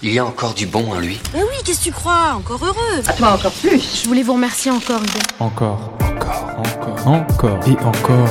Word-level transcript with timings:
Il 0.00 0.12
y 0.12 0.20
a 0.20 0.24
encore 0.24 0.54
du 0.54 0.64
bon 0.66 0.92
en 0.92 1.00
lui. 1.00 1.18
Mais 1.34 1.42
oui, 1.42 1.56
qu'est-ce 1.64 1.80
que 1.80 1.84
tu 1.86 1.90
crois? 1.90 2.34
Encore 2.36 2.64
heureux 2.64 3.02
À 3.04 3.12
toi 3.14 3.32
encore 3.32 3.50
plus 3.50 4.02
Je 4.02 4.06
voulais 4.08 4.22
vous 4.22 4.34
remercier 4.34 4.70
encore, 4.70 5.00
Yves. 5.02 5.22
Encore, 5.40 5.92
encore, 6.00 6.56
encore, 6.56 7.08
encore 7.08 7.58
et 7.66 7.84
encore. 7.84 8.28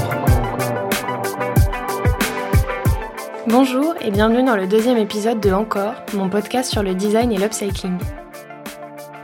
Bonjour 3.48 3.96
et 4.00 4.12
bienvenue 4.12 4.46
dans 4.46 4.56
le 4.56 4.66
deuxième 4.66 4.98
épisode 4.98 5.42
de 5.42 5.52
Encore, 5.52 5.96
mon 6.14 6.30
podcast 6.30 6.72
sur 6.72 6.84
le 6.84 6.96
design 6.96 7.33
et 7.33 7.38
l'upcycling. 7.38 7.97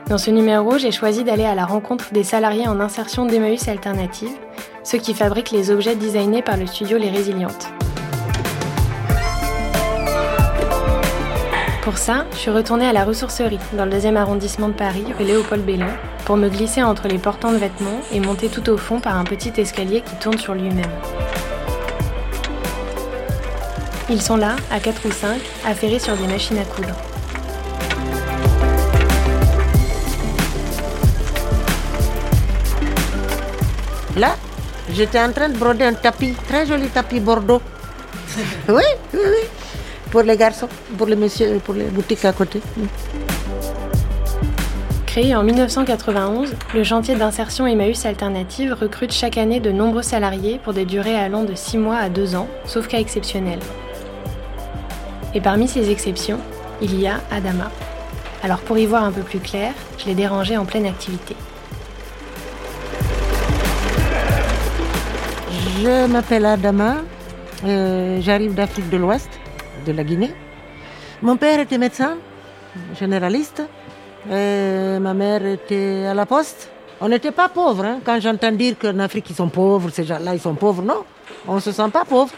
Dans 0.10 0.18
ce 0.18 0.30
numéro, 0.30 0.78
j'ai 0.78 0.91
choisi 0.91 1.23
d'aller 1.23 1.46
à 1.46 1.55
la 1.55 1.66
rencontre 1.66 2.12
des 2.12 2.25
salariés 2.25 2.68
en 2.68 2.82
insertion 2.82 3.25
d'Emmaüs 3.25 3.70
Alternative, 3.70 4.32
ceux 4.84 4.98
qui 4.98 5.14
fabriquent 5.14 5.52
les 5.52 5.71
objets 5.71 5.96
designés 5.96 6.41
par 6.41 6.57
le 6.57 6.68
studio 6.68 6.98
Les 6.98 7.10
Résilientes. 7.10 7.70
Pour 11.84 11.97
ça, 11.97 12.23
je 12.31 12.38
suis 12.38 12.50
retournée 12.50 12.88
à 12.88 12.93
la 12.93 13.04
ressourcerie, 13.04 13.59
dans 13.73 13.84
le 13.84 13.91
deuxième 13.91 14.16
arrondissement 14.16 14.70
de 14.70 14.73
Paris, 14.73 15.03
rue 15.20 15.26
Léopold 15.26 15.66
Bellon, 15.66 15.89
pour 16.23 16.38
me 16.38 16.48
glisser 16.48 16.81
entre 16.81 17.09
les 17.09 17.17
portants 17.17 17.52
de 17.52 17.58
vêtements 17.58 17.99
et 18.13 18.21
monter 18.21 18.48
tout 18.48 18.70
au 18.70 18.77
fond 18.77 19.02
par 19.02 19.17
un 19.17 19.25
petit 19.25 19.52
escalier 19.58 19.99
qui 19.99 20.16
tourne 20.16 20.38
sur 20.38 20.53
lui-même. 20.53 20.89
Ils 24.09 24.22
sont 24.22 24.38
là, 24.38 24.55
à 24.72 24.80
4 24.80 25.09
ou 25.09 25.11
5, 25.11 25.41
affairés 25.67 25.99
sur 25.99 26.16
des 26.16 26.25
machines 26.25 26.58
à 26.58 26.63
coudre. 26.63 26.95
Là, 34.16 34.38
j'étais 34.94 35.20
en 35.20 35.34
train 35.34 35.50
de 35.50 35.58
broder 35.58 35.84
un 35.84 35.94
tapis, 35.95 36.34
très 36.47 36.66
joli 36.66 36.88
tapis 36.88 37.20
bordeaux. 37.20 37.61
oui, 38.70 38.84
oui, 39.13 39.20
oui. 39.20 39.52
Pour 40.13 40.22
les 40.22 40.38
garçons, 40.38 40.70
pour 40.95 41.08
les 41.08 41.16
messieurs, 41.16 41.59
pour 41.66 41.73
les 41.73 41.85
boutiques 41.85 42.23
à 42.23 42.34
côté. 42.34 42.62
Créé 45.08 45.36
en 45.36 45.41
1991, 45.41 46.53
le 46.75 46.83
chantier 46.83 47.16
d'insertion 47.16 47.66
Emmaüs 47.66 48.06
Alternative 48.06 48.75
recrute 48.80 49.11
chaque 49.11 49.39
année 49.39 49.59
de 49.59 49.72
nombreux 49.72 50.03
salariés 50.03 50.59
pour 50.64 50.73
des 50.73 50.86
durées 50.86 51.16
allant 51.16 51.44
de 51.44 51.56
6 51.56 51.80
mois 51.80 51.97
à 51.97 52.09
2 52.09 52.36
ans, 52.36 52.47
sauf 52.66 52.88
cas 52.88 53.00
exceptionnels. 53.00 53.58
Et 55.34 55.41
parmi 55.41 55.67
ces 55.67 55.89
exceptions, 55.89 56.38
il 56.80 57.00
y 57.00 57.08
a 57.08 57.19
Adama. 57.31 57.72
Alors 58.44 58.59
pour 58.59 58.78
y 58.78 58.86
voir 58.86 59.03
un 59.03 59.11
peu 59.11 59.23
plus 59.23 59.39
clair, 59.39 59.73
je 59.97 60.06
l'ai 60.06 60.14
dérangé 60.14 60.58
en 60.58 60.66
pleine 60.66 60.86
activité. 60.86 61.36
Je 65.81 66.06
m'appelle 66.06 66.45
Adama, 66.45 66.97
euh, 67.66 68.19
j'arrive 68.22 68.53
d'Afrique 68.53 68.91
de 68.91 68.97
l'Ouest, 68.97 69.39
de 69.86 69.92
la 69.92 70.03
Guinée. 70.03 70.34
Mon 71.22 71.38
père 71.38 71.59
était 71.59 71.78
médecin, 71.78 72.17
généraliste, 73.00 73.62
et 74.30 75.00
ma 75.00 75.14
mère 75.14 75.45
était 75.45 76.06
à 76.06 76.14
la 76.14 76.25
poste. 76.25 76.70
On 77.02 77.09
n'était 77.09 77.31
pas 77.31 77.50
pauvres, 77.50 77.86
hein. 77.86 78.00
quand 78.06 78.20
j'entends 78.20 78.52
dire 78.52 78.75
qu'en 78.80 78.98
Afrique 79.00 79.30
ils 79.30 79.36
sont 79.36 79.50
pauvres, 79.50 79.90
ces 79.90 80.03
gens-là 80.03 80.34
ils 80.34 80.40
sont 80.40 80.56
pauvres, 80.56 80.81
non, 80.81 81.03
on 81.48 81.56
ne 81.56 81.59
se 81.59 81.72
sent 81.72 81.90
pas 81.92 82.06
pauvre. 82.06 82.31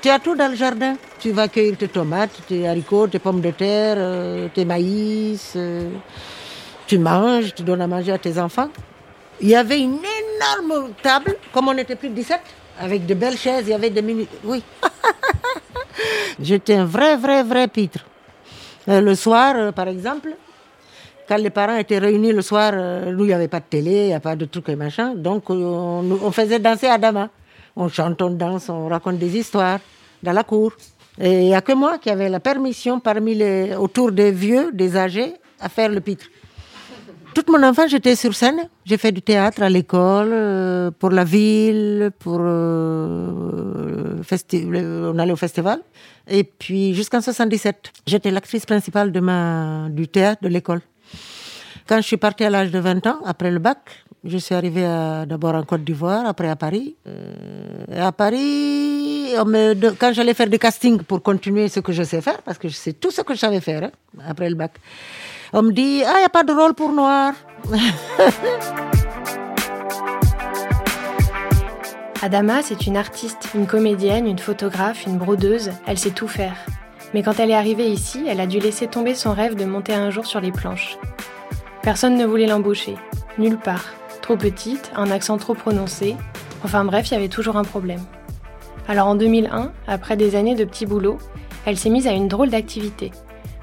Tu 0.00 0.10
as 0.10 0.18
tout 0.18 0.36
dans 0.36 0.48
le 0.48 0.56
jardin. 0.56 0.96
Tu 1.18 1.30
vas 1.30 1.48
cueillir 1.48 1.78
tes 1.78 1.88
tomates, 1.88 2.42
tes 2.46 2.68
haricots, 2.68 3.06
tes 3.06 3.18
pommes 3.18 3.40
de 3.40 3.50
terre, 3.50 3.96
euh, 3.98 4.48
tes 4.54 4.66
maïs. 4.66 5.54
euh, 5.56 5.88
tu 6.86 6.98
manges, 6.98 7.54
tu 7.54 7.62
donnes 7.62 7.80
à 7.80 7.86
manger 7.86 8.12
à 8.12 8.18
tes 8.18 8.38
enfants. 8.38 8.68
Il 9.40 9.48
y 9.48 9.56
avait 9.56 9.80
une 9.80 9.98
énorme 9.98 10.90
table, 11.02 11.36
comme 11.52 11.68
on 11.68 11.76
était 11.78 11.96
plus 11.96 12.10
de 12.10 12.14
17, 12.14 12.40
avec 12.80 13.06
de 13.06 13.14
belles 13.14 13.38
chaises, 13.38 13.64
il 13.66 13.70
y 13.70 13.74
avait 13.74 13.90
des 13.90 14.02
mini... 14.02 14.28
Oui. 14.44 14.62
J'étais 16.40 16.74
un 16.74 16.84
vrai, 16.84 17.16
vrai, 17.16 17.42
vrai 17.42 17.68
pitre. 17.68 18.04
Euh, 18.88 19.00
le 19.00 19.14
soir, 19.14 19.54
euh, 19.56 19.72
par 19.72 19.88
exemple, 19.88 20.30
quand 21.28 21.36
les 21.36 21.50
parents 21.50 21.76
étaient 21.76 21.98
réunis 21.98 22.32
le 22.32 22.42
soir, 22.42 22.72
euh, 22.74 23.12
nous, 23.12 23.24
il 23.24 23.28
n'y 23.28 23.32
avait 23.32 23.48
pas 23.48 23.60
de 23.60 23.64
télé, 23.68 23.90
il 23.90 24.06
n'y 24.08 24.14
a 24.14 24.20
pas 24.20 24.36
de 24.36 24.44
trucs 24.44 24.68
et 24.68 24.76
machin. 24.76 25.14
Donc, 25.14 25.48
on, 25.48 26.18
on 26.22 26.30
faisait 26.32 26.58
danser 26.58 26.86
Adama. 26.86 27.30
On 27.76 27.88
chante, 27.88 28.20
on 28.22 28.30
danse, 28.30 28.68
on 28.68 28.88
raconte 28.88 29.18
des 29.18 29.36
histoires 29.36 29.78
dans 30.22 30.32
la 30.32 30.44
cour. 30.44 30.72
Et 31.20 31.42
il 31.42 31.46
n'y 31.46 31.54
a 31.54 31.60
que 31.60 31.72
moi 31.72 31.98
qui 31.98 32.10
avais 32.10 32.28
la 32.28 32.40
permission, 32.40 33.00
parmi 33.00 33.34
les, 33.34 33.74
autour 33.74 34.12
des 34.12 34.32
vieux, 34.32 34.70
des 34.72 34.96
âgés, 34.96 35.34
à 35.60 35.68
faire 35.68 35.88
le 35.88 36.00
pitre. 36.00 36.26
Toute 37.34 37.48
mon 37.50 37.62
enfance, 37.64 37.90
j'étais 37.90 38.14
sur 38.14 38.34
scène. 38.34 38.68
J'ai 38.84 38.96
fait 38.96 39.10
du 39.10 39.20
théâtre 39.20 39.62
à 39.62 39.68
l'école, 39.68 40.30
euh, 40.32 40.90
pour 40.96 41.10
la 41.10 41.24
ville, 41.24 42.10
pour 42.20 42.38
euh, 42.40 44.20
le- 44.52 45.10
on 45.12 45.18
allait 45.18 45.32
au 45.32 45.36
festival. 45.36 45.80
Et 46.28 46.44
puis 46.44 46.94
jusqu'en 46.94 47.20
77, 47.20 47.92
j'étais 48.06 48.30
l'actrice 48.30 48.64
principale 48.66 49.10
du 49.10 50.08
théâtre 50.08 50.42
de 50.42 50.48
l'école. 50.48 50.80
Quand 51.88 51.96
je 51.96 52.02
suis 52.02 52.16
partie 52.16 52.44
à 52.44 52.50
l'âge 52.50 52.70
de 52.70 52.78
20 52.78 53.06
ans, 53.06 53.18
après 53.26 53.50
le 53.50 53.58
bac, 53.58 53.78
je 54.24 54.38
suis 54.38 54.54
arrivée 54.54 54.86
d'abord 55.26 55.54
en 55.54 55.64
Côte 55.64 55.84
d'Ivoire, 55.84 56.24
après 56.26 56.48
à 56.48 56.56
Paris. 56.56 56.94
Euh, 57.06 57.84
et 57.94 57.98
à 58.00 58.12
Paris, 58.12 59.03
me 59.46 59.74
de- 59.74 59.90
quand 59.90 60.12
j'allais 60.12 60.34
faire 60.34 60.48
des 60.48 60.58
castings 60.58 61.02
pour 61.02 61.22
continuer 61.22 61.68
ce 61.68 61.80
que 61.80 61.92
je 61.92 62.02
sais 62.02 62.20
faire, 62.20 62.40
parce 62.42 62.58
que 62.58 62.68
c'est 62.68 62.92
tout 62.94 63.10
ce 63.10 63.22
que 63.22 63.34
je 63.34 63.40
savais 63.40 63.60
faire 63.60 63.84
hein, 63.84 63.90
après 64.28 64.48
le 64.48 64.54
bac, 64.56 64.72
on 65.52 65.62
me 65.62 65.72
dit 65.72 66.02
Ah, 66.06 66.14
il 66.16 66.20
n'y 66.20 66.24
a 66.24 66.28
pas 66.28 66.44
de 66.44 66.52
rôle 66.52 66.74
pour 66.74 66.92
noir. 66.92 67.32
Adama, 72.22 72.62
c'est 72.62 72.86
une 72.86 72.96
artiste, 72.96 73.48
une 73.54 73.66
comédienne, 73.66 74.26
une 74.26 74.38
photographe, 74.38 75.04
une 75.06 75.18
brodeuse, 75.18 75.70
elle 75.86 75.98
sait 75.98 76.10
tout 76.10 76.28
faire. 76.28 76.56
Mais 77.12 77.22
quand 77.22 77.38
elle 77.38 77.50
est 77.50 77.54
arrivée 77.54 77.88
ici, 77.90 78.24
elle 78.26 78.40
a 78.40 78.46
dû 78.46 78.58
laisser 78.60 78.86
tomber 78.86 79.14
son 79.14 79.32
rêve 79.34 79.54
de 79.56 79.64
monter 79.64 79.92
un 79.94 80.10
jour 80.10 80.24
sur 80.26 80.40
les 80.40 80.50
planches. 80.52 80.96
Personne 81.82 82.16
ne 82.16 82.24
voulait 82.24 82.46
l'embaucher, 82.46 82.96
nulle 83.38 83.58
part. 83.58 83.84
Trop 84.22 84.36
petite, 84.36 84.90
un 84.96 85.10
accent 85.10 85.36
trop 85.36 85.52
prononcé, 85.54 86.16
enfin 86.64 86.84
bref, 86.84 87.10
il 87.10 87.14
y 87.14 87.16
avait 87.16 87.28
toujours 87.28 87.56
un 87.58 87.64
problème. 87.64 88.00
Alors 88.86 89.08
en 89.08 89.14
2001, 89.14 89.72
après 89.86 90.16
des 90.16 90.36
années 90.36 90.54
de 90.54 90.64
petits 90.64 90.86
boulots, 90.86 91.18
elle 91.64 91.78
s'est 91.78 91.90
mise 91.90 92.06
à 92.06 92.12
une 92.12 92.28
drôle 92.28 92.50
d'activité, 92.50 93.12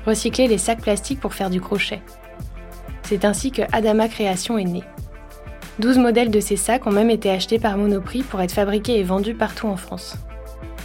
recycler 0.06 0.48
les 0.48 0.58
sacs 0.58 0.82
plastiques 0.82 1.20
pour 1.20 1.34
faire 1.34 1.50
du 1.50 1.62
crochet. 1.62 2.02
C'est 3.04 3.26
ainsi 3.26 3.52
que 3.52 3.62
Adama 3.72 4.08
Création 4.08 4.58
est 4.58 4.64
née. 4.64 4.84
12 5.80 6.00
modèles 6.00 6.32
de 6.32 6.40
ces 6.40 6.56
sacs 6.56 6.88
ont 6.88 6.92
même 6.92 7.10
été 7.10 7.30
achetés 7.30 7.60
par 7.60 7.78
Monoprix 7.78 8.24
pour 8.24 8.42
être 8.42 8.52
fabriqués 8.52 9.00
et 9.00 9.04
vendus 9.04 9.36
partout 9.36 9.68
en 9.68 9.78
France. 9.78 10.16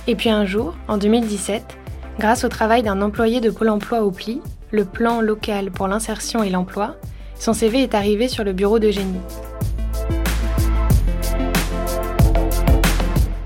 Et 0.07 0.15
puis 0.15 0.31
un 0.31 0.45
jour, 0.45 0.75
en 0.89 0.99
2017, 0.99 1.77
grâce 2.19 2.45
au 2.45 2.49
travail 2.49 2.83
d'un 2.83 3.03
employé 3.03 3.41
de 3.41 3.51
Pôle 3.51 3.71
emploi 3.71 4.03
au 4.03 4.11
PLI, 4.11 4.41
le 4.71 4.85
plan 4.85 5.21
local 5.21 5.71
pour 5.71 5.89
l'insertion 5.89 6.43
et 6.43 6.51
l'emploi, 6.51 6.97
son 7.39 7.53
CV 7.53 7.83
est 7.83 7.95
arrivé 7.95 8.29
sur 8.29 8.45
le 8.45 8.53
bureau 8.53 8.79
d'Eugénie. 8.79 9.21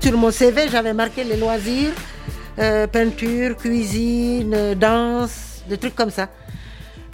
Sur 0.01 0.17
mon 0.17 0.31
CV, 0.31 0.67
j'avais 0.67 0.93
marqué 0.95 1.23
les 1.23 1.37
loisirs, 1.37 1.93
euh, 2.57 2.87
peinture, 2.87 3.55
cuisine, 3.55 4.51
euh, 4.51 4.73
danse, 4.73 5.61
des 5.69 5.77
trucs 5.77 5.93
comme 5.93 6.09
ça. 6.09 6.27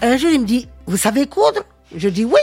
Un 0.02 0.16
jour, 0.16 0.30
il 0.32 0.40
me 0.40 0.46
dit, 0.46 0.70
vous 0.86 0.96
savez 0.96 1.28
coudre? 1.28 1.66
Je 1.94 2.08
dis 2.08 2.24
oui. 2.24 2.40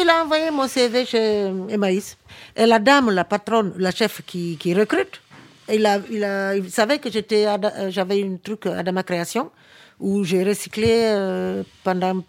Il 0.00 0.08
a 0.08 0.22
envoyé 0.22 0.52
mon 0.52 0.68
CV 0.68 1.04
chez 1.04 1.50
Emmaïs. 1.68 2.16
Et 2.54 2.66
la 2.66 2.78
dame, 2.78 3.10
la 3.10 3.24
patronne, 3.24 3.72
la 3.78 3.90
chef 3.90 4.22
qui, 4.24 4.56
recrute, 4.74 5.20
il, 5.68 5.84
a, 5.84 5.98
savait 6.68 7.00
que 7.00 7.08
euh, 7.08 7.90
j'avais 7.90 8.22
un 8.22 8.36
truc 8.36 8.66
à 8.66 8.84
ma 8.92 9.02
création 9.02 9.50
où 9.98 10.22
j'ai 10.22 10.44
recyclé 10.44 10.86
euh, 10.88 11.64
pendant 11.82 12.22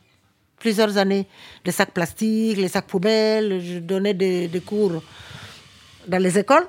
plusieurs 0.57 0.97
années 0.97 1.27
des 1.63 1.71
sacs 1.71 1.93
plastiques, 1.93 2.57
les 2.57 2.69
sacs 2.69 2.87
poubelles. 2.87 3.61
Je 3.61 3.77
donnais 3.77 4.15
des 4.15 4.63
cours 4.65 5.03
dans 6.07 6.21
les 6.21 6.39
écoles. 6.39 6.65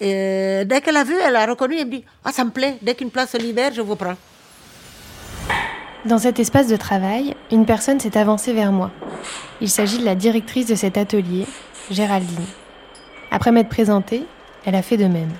Et 0.00 0.62
dès 0.64 0.80
qu'elle 0.80 0.96
a 0.96 1.04
vu, 1.04 1.14
elle 1.24 1.36
a 1.36 1.46
reconnu, 1.46 1.76
elle 1.78 1.86
me 1.86 1.90
dit 1.92 2.04
Ah, 2.24 2.32
ça 2.32 2.44
me 2.44 2.50
plaît, 2.50 2.76
dès 2.82 2.94
qu'une 2.94 3.10
place 3.10 3.30
se 3.30 3.36
libère, 3.36 3.72
je 3.72 3.80
vous 3.80 3.96
prends. 3.96 4.16
Dans 6.04 6.18
cet 6.18 6.38
espace 6.38 6.68
de 6.68 6.76
travail, 6.76 7.34
une 7.50 7.66
personne 7.66 7.98
s'est 7.98 8.16
avancée 8.16 8.52
vers 8.52 8.70
moi. 8.70 8.90
Il 9.60 9.68
s'agit 9.68 9.98
de 9.98 10.04
la 10.04 10.14
directrice 10.14 10.66
de 10.66 10.76
cet 10.76 10.96
atelier, 10.96 11.44
Géraldine. 11.90 12.46
Après 13.32 13.50
m'être 13.50 13.68
présentée, 13.68 14.22
elle 14.64 14.76
a 14.76 14.82
fait 14.82 14.96
de 14.96 15.06
même. 15.06 15.32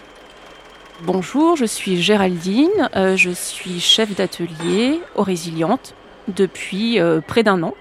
Bonjour, 1.03 1.55
je 1.55 1.65
suis 1.65 2.03
Géraldine, 2.03 2.91
euh, 2.97 3.17
je 3.17 3.31
suis 3.31 3.79
chef 3.79 4.17
d'atelier 4.17 5.01
aux 5.15 5.23
Résilientes 5.23 5.95
depuis 6.27 6.99
euh, 6.99 7.21
près 7.21 7.45
d'un 7.45 7.63
an. 7.63 7.75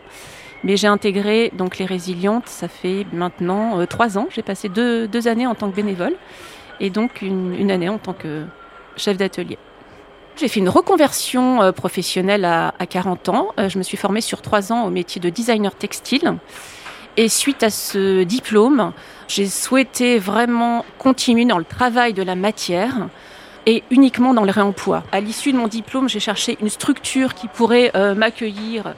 Mais 0.63 0.77
j'ai 0.77 0.87
intégré 0.87 1.51
donc 1.57 1.79
les 1.79 1.85
Résilientes, 1.85 2.47
ça 2.47 2.67
fait 2.67 3.07
maintenant 3.11 3.79
euh, 3.79 3.85
trois 3.87 4.19
ans. 4.19 4.27
J'ai 4.29 4.43
passé 4.43 4.69
deux, 4.69 5.07
deux 5.07 5.27
années 5.27 5.47
en 5.47 5.55
tant 5.55 5.71
que 5.71 5.75
bénévole 5.75 6.13
et 6.79 6.89
donc 6.89 7.21
une, 7.21 7.53
une 7.55 7.71
année 7.71 7.89
en 7.89 7.97
tant 7.97 8.13
que 8.13 8.45
chef 8.95 9.17
d'atelier. 9.17 9.57
J'ai 10.39 10.47
fait 10.47 10.59
une 10.59 10.69
reconversion 10.69 11.63
euh, 11.63 11.71
professionnelle 11.71 12.45
à, 12.45 12.73
à 12.77 12.85
40 12.85 13.29
ans. 13.29 13.47
Euh, 13.59 13.69
je 13.69 13.77
me 13.79 13.83
suis 13.83 13.97
formée 13.97 14.21
sur 14.21 14.41
trois 14.41 14.71
ans 14.71 14.85
au 14.85 14.91
métier 14.91 15.19
de 15.19 15.29
designer 15.29 15.73
textile. 15.73 16.35
Et 17.19 17.29
suite 17.29 17.63
à 17.63 17.71
ce 17.71 18.21
diplôme, 18.21 18.93
j'ai 19.27 19.47
souhaité 19.47 20.19
vraiment 20.19 20.85
continuer 20.99 21.45
dans 21.45 21.57
le 21.57 21.65
travail 21.65 22.13
de 22.13 22.21
la 22.21 22.35
matière 22.35 23.07
et 23.65 23.83
uniquement 23.89 24.35
dans 24.35 24.43
le 24.43 24.51
réemploi. 24.51 25.03
À 25.11 25.19
l'issue 25.19 25.51
de 25.51 25.57
mon 25.57 25.67
diplôme, 25.67 26.07
j'ai 26.07 26.19
cherché 26.19 26.57
une 26.61 26.69
structure 26.69 27.33
qui 27.33 27.47
pourrait 27.47 27.91
euh, 27.95 28.13
m'accueillir, 28.13 28.93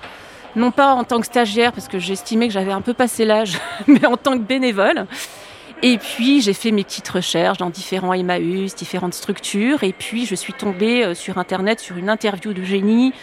non 0.58 0.72
pas 0.72 0.94
en 0.94 1.06
tant 1.06 1.22
que 1.22 1.26
stagiaire, 1.26 1.72
parce 1.72 1.88
que 1.88 1.98
j'estimais 1.98 2.48
que 2.48 2.54
j'avais 2.54 2.74
un 2.74 2.82
peu 2.82 2.94
passé 2.94 3.24
l'âge, 3.24 3.58
mais 3.88 4.06
en 4.06 4.18
tant 4.18 4.34
que 4.34 4.44
bénévole. 4.44 5.08
Et 5.82 5.98
puis 5.98 6.42
j'ai 6.42 6.54
fait 6.54 6.72
mes 6.72 6.84
petites 6.84 7.08
recherches 7.08 7.58
dans 7.58 7.70
différents 7.70 8.14
Emmaüs, 8.14 8.76
différentes 8.76 9.14
structures, 9.14 9.84
et 9.84 9.94
puis 9.94 10.26
je 10.26 10.36
suis 10.36 10.52
tombée 10.52 11.06
euh, 11.06 11.14
sur 11.14 11.38
Internet 11.38 11.80
sur 11.80 11.96
une 11.96 12.10
interview 12.10 12.54
de 12.54 12.64
génie 12.64 13.14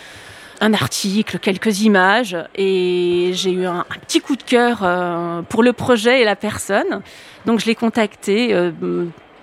un 0.63 0.73
article, 0.73 1.39
quelques 1.39 1.83
images, 1.83 2.35
et 2.55 3.33
j'ai 3.35 3.51
eu 3.51 3.67
un, 3.67 3.85
petit 4.07 4.21
coup 4.21 4.37
de 4.37 4.43
cœur 4.43 4.79
euh, 4.83 5.43
pour 5.43 5.63
le 5.63 5.75
projet 5.75 6.23
et 6.23 6.25
la 6.25 6.35
personne. 6.35 7.03
Donc 7.45 7.61
je 7.61 7.67
l'ai 7.67 7.75
contactée 7.75 8.55
euh, 8.55 8.73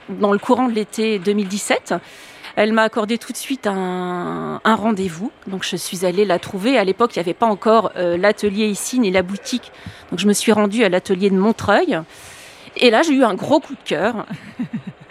dans 0.09 0.31
le 0.31 0.39
courant 0.39 0.67
de 0.67 0.73
l'été 0.73 1.19
2017. 1.19 1.93
Elle 2.55 2.73
m'a 2.73 2.81
accordé 2.81 3.19
tout 3.19 3.31
de 3.31 3.37
suite 3.37 3.67
un, 3.67 4.59
rendez-vous. 4.65 5.31
Donc 5.45 5.63
je 5.63 5.75
suis 5.75 6.03
allée 6.03 6.25
la 6.25 6.39
trouver. 6.39 6.79
À 6.79 6.83
l'époque, 6.83 7.15
il 7.15 7.19
n'y 7.19 7.23
avait 7.23 7.35
pas 7.35 7.45
encore 7.45 7.91
l'atelier 7.95 8.65
ici 8.65 8.99
ni 8.99 9.11
la 9.11 9.21
boutique. 9.21 9.71
Donc 10.09 10.19
je 10.19 10.27
me 10.27 10.33
suis 10.33 10.51
rendue 10.51 10.83
à 10.83 10.89
l'atelier 10.89 11.29
de 11.31 11.37
Montreuil. 11.37 11.99
Et 12.77 12.89
là, 12.89 13.01
j'ai 13.01 13.13
eu 13.13 13.23
un 13.23 13.35
gros 13.35 13.59
coup 13.59 13.73
de 13.73 13.87
cœur 13.87 14.25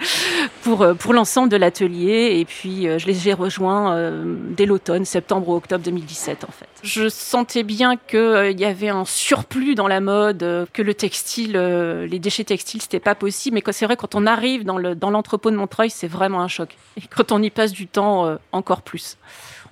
pour, 0.62 0.82
euh, 0.82 0.94
pour 0.94 1.12
l'ensemble 1.12 1.48
de 1.48 1.56
l'atelier. 1.56 2.38
Et 2.38 2.44
puis, 2.44 2.88
euh, 2.88 2.98
je 2.98 3.06
les 3.06 3.28
ai 3.28 3.32
rejoints 3.32 3.94
euh, 3.94 4.36
dès 4.50 4.66
l'automne, 4.66 5.04
septembre 5.04 5.48
ou 5.48 5.54
octobre 5.54 5.84
2017, 5.84 6.44
en 6.44 6.52
fait. 6.52 6.68
Je 6.82 7.08
sentais 7.08 7.62
bien 7.62 7.96
qu'il 7.96 8.58
y 8.58 8.64
avait 8.64 8.88
un 8.88 9.04
surplus 9.04 9.74
dans 9.74 9.88
la 9.88 10.00
mode, 10.00 10.66
que 10.72 10.82
le 10.82 10.94
textile, 10.94 11.52
les 11.52 12.18
déchets 12.18 12.44
textiles, 12.44 12.82
c'était 12.82 13.00
pas 13.00 13.14
possible. 13.14 13.54
Mais 13.54 13.72
c'est 13.72 13.86
vrai, 13.86 13.96
quand 13.96 14.14
on 14.14 14.26
arrive 14.26 14.64
dans 14.64 15.10
l'entrepôt 15.10 15.50
dans 15.50 15.56
de 15.56 15.60
Montreuil, 15.60 15.90
c'est 15.90 16.08
vraiment 16.08 16.40
un 16.40 16.48
choc. 16.48 16.76
Et 16.96 17.02
quand 17.08 17.32
on 17.32 17.42
y 17.42 17.50
passe 17.50 17.72
du 17.72 17.86
temps, 17.86 18.36
encore 18.52 18.82
plus 18.82 19.16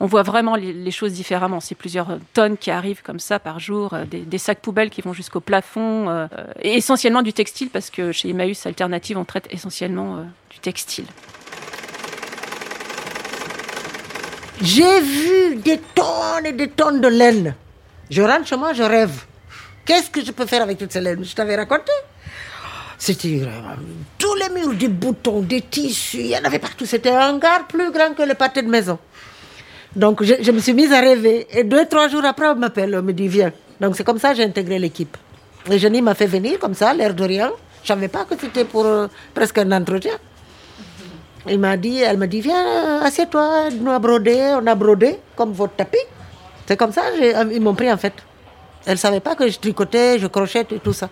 on 0.00 0.06
voit 0.06 0.22
vraiment 0.22 0.56
les, 0.56 0.90
choses 0.90 1.12
différemment. 1.12 1.60
C'est 1.60 1.74
plusieurs 1.74 2.18
tonnes 2.32 2.56
qui 2.56 2.70
arrivent 2.70 3.02
comme 3.02 3.20
ça 3.20 3.38
par 3.38 3.60
jour, 3.60 3.92
euh, 3.92 4.04
des, 4.06 4.38
sacs 4.38 4.60
poubelles 4.60 4.88
qui 4.88 5.02
vont 5.02 5.12
jusqu'au 5.12 5.40
plafond, 5.40 6.08
euh, 6.08 6.26
et 6.62 6.74
essentiellement 6.74 7.22
du 7.22 7.34
textile 7.34 7.68
parce 7.68 7.90
que 7.90 8.10
chez 8.10 8.30
Emmaüs 8.30 8.66
Alternative, 8.66 9.18
on 9.18 9.26
traite 9.26 9.46
essentiellement 9.50 10.16
euh, 10.16 10.22
du 10.48 10.58
textile. 10.58 11.04
J'ai 14.62 15.00
vu 15.00 15.56
des 15.56 15.78
tonnes 15.94 16.46
et 16.46 16.52
des 16.52 16.68
tonnes 16.68 17.00
de 17.00 17.08
laine. 17.08 17.54
Je 18.10 18.22
rentre 18.22 18.46
chez 18.46 18.56
moi, 18.56 18.72
je 18.72 18.82
rêve. 18.82 19.24
Qu'est-ce 19.84 20.10
que 20.10 20.24
je 20.24 20.32
peux 20.32 20.46
faire 20.46 20.62
avec 20.62 20.78
toute 20.78 20.92
cette 20.92 21.02
laine? 21.02 21.24
Je 21.24 21.34
t'avais 21.34 21.56
raconté. 21.56 21.92
C'était 22.98 23.42
tous 24.18 24.34
les 24.34 24.48
murs, 24.50 24.74
des 24.74 24.88
boutons, 24.88 25.40
des 25.40 25.62
tissus, 25.62 26.18
il 26.18 26.26
y 26.26 26.36
en 26.36 26.44
avait 26.44 26.58
partout. 26.58 26.84
C'était 26.84 27.10
un 27.10 27.30
hangar 27.34 27.66
plus 27.66 27.90
grand 27.90 28.14
que 28.14 28.22
le 28.22 28.34
pâté 28.34 28.60
de 28.60 28.68
maison. 28.68 28.98
Donc 29.96 30.22
je, 30.22 30.50
me 30.50 30.60
suis 30.60 30.74
mise 30.74 30.92
à 30.92 31.00
rêver. 31.00 31.46
Et 31.50 31.64
deux, 31.64 31.86
trois 31.86 32.08
jours 32.08 32.24
après, 32.24 32.48
on 32.48 32.54
m'appelle, 32.54 32.94
on 32.96 33.02
me 33.02 33.12
dit 33.12 33.28
viens. 33.28 33.52
Donc 33.80 33.96
c'est 33.96 34.04
comme 34.04 34.18
ça 34.18 34.30
que 34.30 34.36
j'ai 34.36 34.44
intégré 34.44 34.78
l'équipe. 34.78 35.16
Et 35.70 35.78
Jenny 35.78 36.00
m'a 36.00 36.14
fait 36.14 36.26
venir 36.26 36.58
comme 36.58 36.74
ça, 36.74 36.94
l'air 36.94 37.14
de 37.14 37.24
rien. 37.24 37.50
Je 37.82 37.88
savais 37.88 38.08
pas 38.08 38.24
que 38.24 38.34
c'était 38.38 38.64
pour 38.64 38.86
euh, 38.86 39.08
presque 39.34 39.58
un 39.58 39.72
entretien. 39.72 40.12
Il 41.48 41.58
m'a 41.58 41.76
dit, 41.76 42.00
elle 42.00 42.18
m'a 42.18 42.26
dit 42.26 42.40
viens, 42.40 43.00
assieds-toi, 43.02 43.70
nous 43.80 43.90
a 43.90 43.98
brodé, 43.98 44.54
on 44.60 44.66
a 44.66 44.74
brodé 44.74 45.18
comme 45.34 45.52
votre 45.52 45.74
tapis. 45.74 45.98
C'est 46.66 46.76
comme 46.76 46.92
ça, 46.92 47.02
ils 47.50 47.60
m'ont 47.60 47.74
pris 47.74 47.90
en 47.90 47.96
fait. 47.96 48.12
Elle 48.86 48.92
ne 48.92 48.98
savait 48.98 49.20
pas 49.20 49.34
que 49.34 49.48
je 49.48 49.58
tricotais, 49.58 50.18
je 50.18 50.26
crochette 50.26 50.72
et 50.72 50.78
tout 50.78 50.92
ça. 50.92 51.08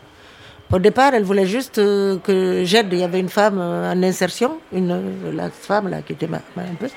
Au 0.71 0.79
départ, 0.79 1.15
elle 1.15 1.25
voulait 1.25 1.47
juste 1.47 1.79
euh, 1.79 2.19
que 2.19 2.63
j'aide. 2.65 2.89
Il 2.93 2.99
y 2.99 3.03
avait 3.03 3.21
une 3.21 3.31
femme 3.31 3.59
euh, 3.59 3.93
en 3.93 4.03
insertion, 4.03 4.59
une, 4.73 5.35
la 5.35 5.51
femme 5.51 5.89
là 5.89 6.03
qui 6.03 6.13
était 6.13 6.27
ma, 6.27 6.39
un 6.59 6.75
peu. 6.79 6.89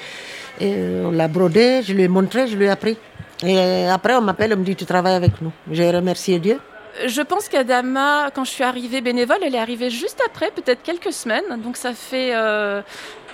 Euh, 0.62 1.06
on 1.08 1.12
l'a 1.12 1.28
brodé, 1.28 1.81
je 1.84 1.94
lui 1.94 2.04
ai 2.04 2.08
montré, 2.08 2.48
je 2.48 2.56
lui 2.56 2.66
ai 2.66 2.69
appris. 2.69 2.98
Et 3.44 3.88
après, 3.88 4.16
on 4.16 4.22
m'appelle, 4.22 4.54
on 4.54 4.58
me 4.58 4.63
dit 4.63 4.75
Tu 4.75 4.86
travailles 4.86 5.16
avec 5.16 5.42
nous. 5.42 5.52
J'ai 5.72 5.90
remercié 5.90 6.40
Dieu. 6.40 6.60
Je 7.08 7.22
pense 7.22 7.48
qu'Adama, 7.48 8.30
quand 8.36 8.44
je 8.44 8.52
suis 8.52 8.63
arrivée 8.63 9.02
bénévole, 9.02 9.38
elle 9.44 9.56
est 9.56 9.60
arrivée 9.60 9.90
juste 9.90 10.22
après, 10.25 10.52
peut-être 10.52 10.84
quelques 10.84 11.13
semaines. 11.13 11.62
Donc 11.63 11.78
ça 11.78 11.94
fait 11.94 12.31
euh, 12.36 12.81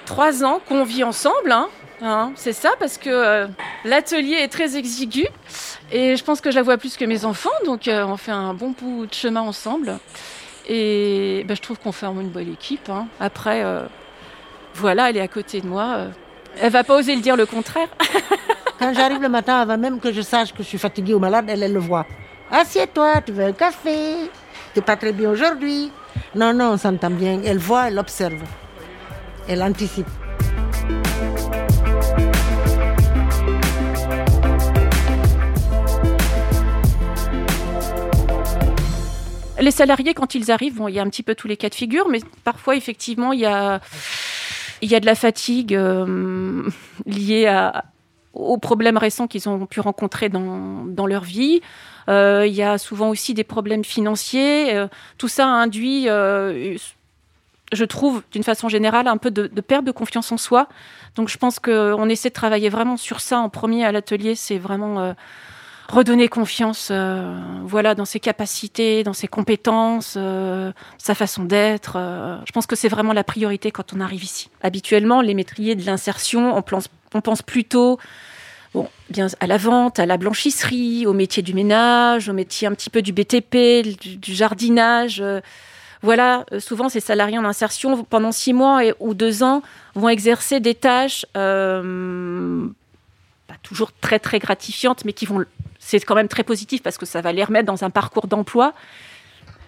trois 0.06 0.46
ans 0.46 0.62
qu'on 0.68 0.84
vit 0.84 1.04
ensemble. 1.04 1.52
Hein. 1.52 1.68
Hein, 2.02 2.32
c'est 2.36 2.54
ça, 2.54 2.70
parce 2.80 3.00
que 3.00 3.10
euh, 3.10 3.48
l'atelier 3.84 4.36
est 4.36 4.48
très 4.48 4.78
exigu. 4.78 5.26
Et 5.92 6.16
je 6.16 6.24
pense 6.24 6.40
que 6.40 6.52
je 6.52 6.56
la 6.56 6.62
vois 6.62 6.78
plus 6.78 6.96
que 6.96 7.06
mes 7.06 7.26
enfants. 7.26 7.50
Donc 7.66 7.90
on 7.90 8.18
fait 8.18 8.32
un 8.32 8.54
bon 8.54 8.74
bout 8.80 9.08
de 9.08 9.14
chemin 9.14 9.42
ensemble. 9.42 9.98
Et 10.70 11.44
ben, 11.48 11.58
je 11.58 11.62
trouve 11.62 11.80
qu'on 11.80 11.92
forme 11.92 12.22
une 12.22 12.30
bonne 12.30 12.52
équipe. 12.54 12.90
Hein. 12.90 13.08
Après, 13.20 13.66
voilà, 14.76 15.10
elle 15.10 15.18
est 15.18 15.22
à 15.22 15.28
côté 15.28 15.60
de 15.60 15.68
moi. 15.68 16.08
Elle 16.62 16.72
va 16.72 16.84
pas 16.84 16.96
oser 16.96 17.16
le 17.16 17.22
dire 17.22 17.36
le 17.36 17.46
contraire. 17.46 17.88
Quand 18.80 18.94
j'arrive 18.94 19.22
le 19.22 19.30
matin, 19.30 19.60
avant 19.60 19.78
même 19.78 20.00
que 20.00 20.12
je 20.12 20.22
sache 20.22 20.54
que 20.54 20.64
je 20.64 20.68
suis 20.68 20.78
fatiguée 20.78 21.14
ou 21.14 21.20
malade, 21.20 21.46
elle, 21.50 21.64
elle 21.64 21.74
le 21.74 21.80
voit. 21.80 22.06
Assieds-toi, 22.52 23.22
tu 23.26 23.32
veux 23.32 23.46
un 23.46 23.52
café 23.52 24.30
T'es 24.74 24.82
pas 24.82 24.96
très 24.96 25.12
bien 25.12 25.30
aujourd'hui 25.30 25.92
Non, 26.36 26.54
non, 26.54 26.72
on 26.74 26.78
s'entend 26.78 27.10
bien. 27.10 27.42
Elle 27.44 27.58
voit, 27.58 27.88
elle 27.88 28.00
observe. 28.00 28.42
Elle 29.48 29.64
anticipe. 29.64 30.08
Les 39.60 39.72
salariés, 39.72 40.14
quand 40.14 40.36
ils 40.36 40.52
arrivent, 40.52 40.76
bon, 40.76 40.88
il 40.88 40.96
y 40.96 41.00
a 41.00 41.02
un 41.02 41.10
petit 41.10 41.24
peu 41.24 41.34
tous 41.34 41.48
les 41.48 41.58
cas 41.58 41.70
de 41.70 41.76
figure, 41.76 42.08
mais 42.10 42.20
parfois, 42.44 42.76
effectivement, 42.76 43.34
il 43.34 43.40
y 43.40 43.46
a 43.46 43.82
il 44.82 44.90
y 44.90 44.96
a 44.96 45.00
de 45.00 45.06
la 45.06 45.16
fatigue 45.16 45.76
euh, 45.76 46.70
liée 47.06 47.70
aux 48.34 48.58
problèmes 48.58 48.98
récents 48.98 49.28
qu'ils 49.28 49.50
ont 49.50 49.66
pu 49.66 49.80
rencontrer 49.80 50.30
dans, 50.30 50.86
dans 50.86 51.08
leur 51.08 51.24
vie. 51.24 51.62
Euh, 52.10 52.46
il 52.48 52.54
y 52.54 52.64
a 52.64 52.78
souvent 52.78 53.10
aussi 53.10 53.34
des 53.34 53.44
problèmes 53.44 53.84
financiers. 53.84 54.76
Euh, 54.76 54.88
tout 55.18 55.28
ça 55.28 55.48
induit, 55.48 56.06
je 56.06 57.84
trouve, 57.84 58.24
d'une 58.32 58.44
façon 58.44 58.70
générale, 58.70 59.08
un 59.08 59.18
peu 59.18 59.32
de, 59.32 59.48
de, 59.48 59.62
perte 59.62 59.86
de 59.86 59.92
confiance 59.92 60.32
en 60.32 60.38
soi. 60.38 60.68
Donc 61.16 61.30
je 61.30 61.38
pense 61.38 61.60
qu'on 61.60 62.10
essaie 62.10 62.30
de 62.30 62.34
travailler 62.34 62.70
vraiment 62.70 62.98
sur 62.98 63.20
ça 63.20 63.40
en 63.40 63.50
premier 63.50 63.86
à 63.86 63.92
l'atelier. 63.92 64.36
C'est 64.36 64.60
vraiment 64.60 65.16
redonner 65.88 66.28
confiance 66.28 66.90
euh, 66.92 67.40
voilà 67.64 67.96
dans 67.96 68.06
ses 68.06 68.20
capacités 68.20 69.04
dans 69.04 69.14
ses 69.14 69.28
compétences 69.28 70.16
euh, 70.18 70.72
sa 70.98 71.16
façon 71.16 71.46
d'être 71.46 71.94
euh. 71.96 72.38
je 72.46 72.52
pense 72.52 72.68
que 72.68 72.76
c'est 72.76 72.90
vraiment 72.90 73.14
la 73.14 73.24
priorité 73.24 73.72
quand 73.72 73.94
on 73.94 74.02
arrive 74.02 74.24
ici 74.24 74.50
habituellement 74.62 75.22
les 75.22 75.34
métriers 75.34 75.76
de 75.76 75.86
l'insertion 75.86 76.56
on 76.58 76.62
pense, 76.62 76.90
on 77.14 77.22
pense 77.22 77.42
plutôt 77.42 78.00
à 79.40 79.48
la 79.48 79.58
vente 79.58 80.00
à 80.00 80.06
la 80.06 80.18
blanchisserie 80.18 81.06
au 81.08 81.14
métier 81.14 81.42
du 81.42 81.54
ménage 81.54 82.28
au 82.28 82.34
métier 82.34 82.68
un 82.68 82.74
petit 82.74 82.90
peu 82.90 83.02
du 83.02 83.14
BTP 83.14 83.88
du, 84.00 84.34
jardinage 84.34 85.24
voilà, 86.04 86.46
souvent 86.60 86.90
ces 86.90 87.00
salariés 87.00 87.40
en 87.40 87.46
insertion 87.46 88.04
pendant 88.04 88.32
six 88.32 88.54
mois 88.54 88.82
ou 89.00 89.16
deux 89.16 89.42
ans 89.42 89.64
vont 89.96 90.10
exercer 90.10 90.60
des 90.60 90.76
tâches 90.76 91.26
toujours 93.68 93.92
très 93.92 94.20
très 94.20 94.40
gratifiantes, 94.40 95.04
mais 95.06 95.14
qui 95.14 95.26
vont 95.26 95.44
c'est 95.80 96.00
quand 96.00 96.16
même 96.16 96.28
très 96.28 96.44
positif 96.44 96.82
parce 96.84 96.98
que 96.98 97.06
ça 97.06 97.22
va 97.22 97.32
les 97.32 97.44
remettre 97.44 97.66
dans 97.66 97.84
un 97.84 97.90
parcours 97.90 98.28
d'emploi. 98.28 98.74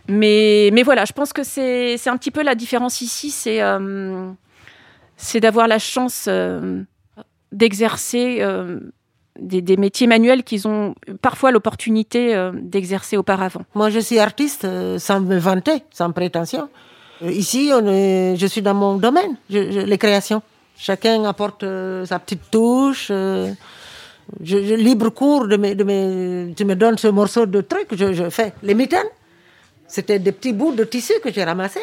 Mais, 0.08 0.70
mais 0.74 0.84
voilà, 0.84 1.06
je 1.06 1.14
pense 1.14 1.34
que 1.34 1.44
c'est 1.44 2.08
un 2.08 2.18
petit 2.18 2.32
peu 2.32 2.42
la 2.42 2.56
différence 2.56 3.02
ici, 3.02 3.30
c'est 3.30 3.62
euh, 3.62 4.32
d'avoir 5.36 5.68
la 5.68 5.78
chance 5.78 6.26
euh, 6.28 6.82
d'exercer 7.52 8.38
euh, 8.42 8.80
des, 9.40 9.78
métiers 9.78 10.08
manuels 10.08 10.44
qu'ils 10.44 10.68
ont 10.68 10.96
parfois 11.22 11.52
l'opportunité 11.52 12.50
d'exercer 12.54 13.18
auparavant. 13.18 13.62
Moi, 13.76 13.92
je 13.92 14.00
suis 14.00 14.18
artiste 14.18 14.68
sans 14.98 15.20
me 15.22 15.38
vanter, 15.38 15.84
sans 15.92 16.12
prétention. 16.12 16.70
Ici, 17.22 17.70
je 17.70 18.46
suis 18.50 18.62
dans 18.64 18.74
mon 18.74 18.98
domaine, 18.98 19.38
les 19.50 19.98
créations. 20.00 20.42
Chacun 20.76 21.24
apporte 21.26 21.64
sa 22.06 22.18
petite 22.18 22.50
touche 22.50 23.12
je, 24.44 24.58
libre 24.76 25.10
cours 25.10 25.48
de 25.48 25.58
mes, 25.58 25.76
de 25.76 25.84
mes, 25.84 26.54
tu 26.56 26.66
me 26.66 26.76
donnes 26.76 26.98
ce 26.98 27.08
morceau 27.08 27.46
de 27.46 27.62
truc, 27.62 27.88
je, 27.92 28.14
je 28.14 28.30
fais 28.30 28.54
les 28.64 28.74
mitaines. 28.74 29.08
C'était 29.88 30.20
des 30.20 30.32
petits 30.32 30.54
bouts 30.54 30.74
de 30.74 30.84
tissu 30.84 31.14
que 31.24 31.32
j'ai 31.32 31.44
ramassés 31.44 31.80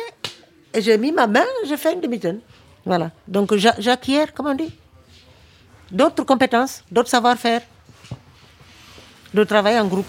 et 0.73 0.81
j'ai 0.81 0.97
mis 0.99 1.13
ma 1.13 1.27
main, 1.27 1.45
j'ai 1.67 1.77
fait 1.77 1.95
une 1.95 2.09
mitaine. 2.09 2.41
Voilà. 2.85 3.11
Donc 3.27 3.55
j'acquiers, 3.57 4.27
comment 4.35 4.51
on 4.51 4.55
dit, 4.55 4.73
d'autres 5.91 6.23
compétences, 6.25 6.85
d'autres 6.91 7.09
savoir-faire, 7.09 7.63
de 9.35 9.45
travail 9.45 9.79
en 9.79 9.87
groupe. 9.87 10.07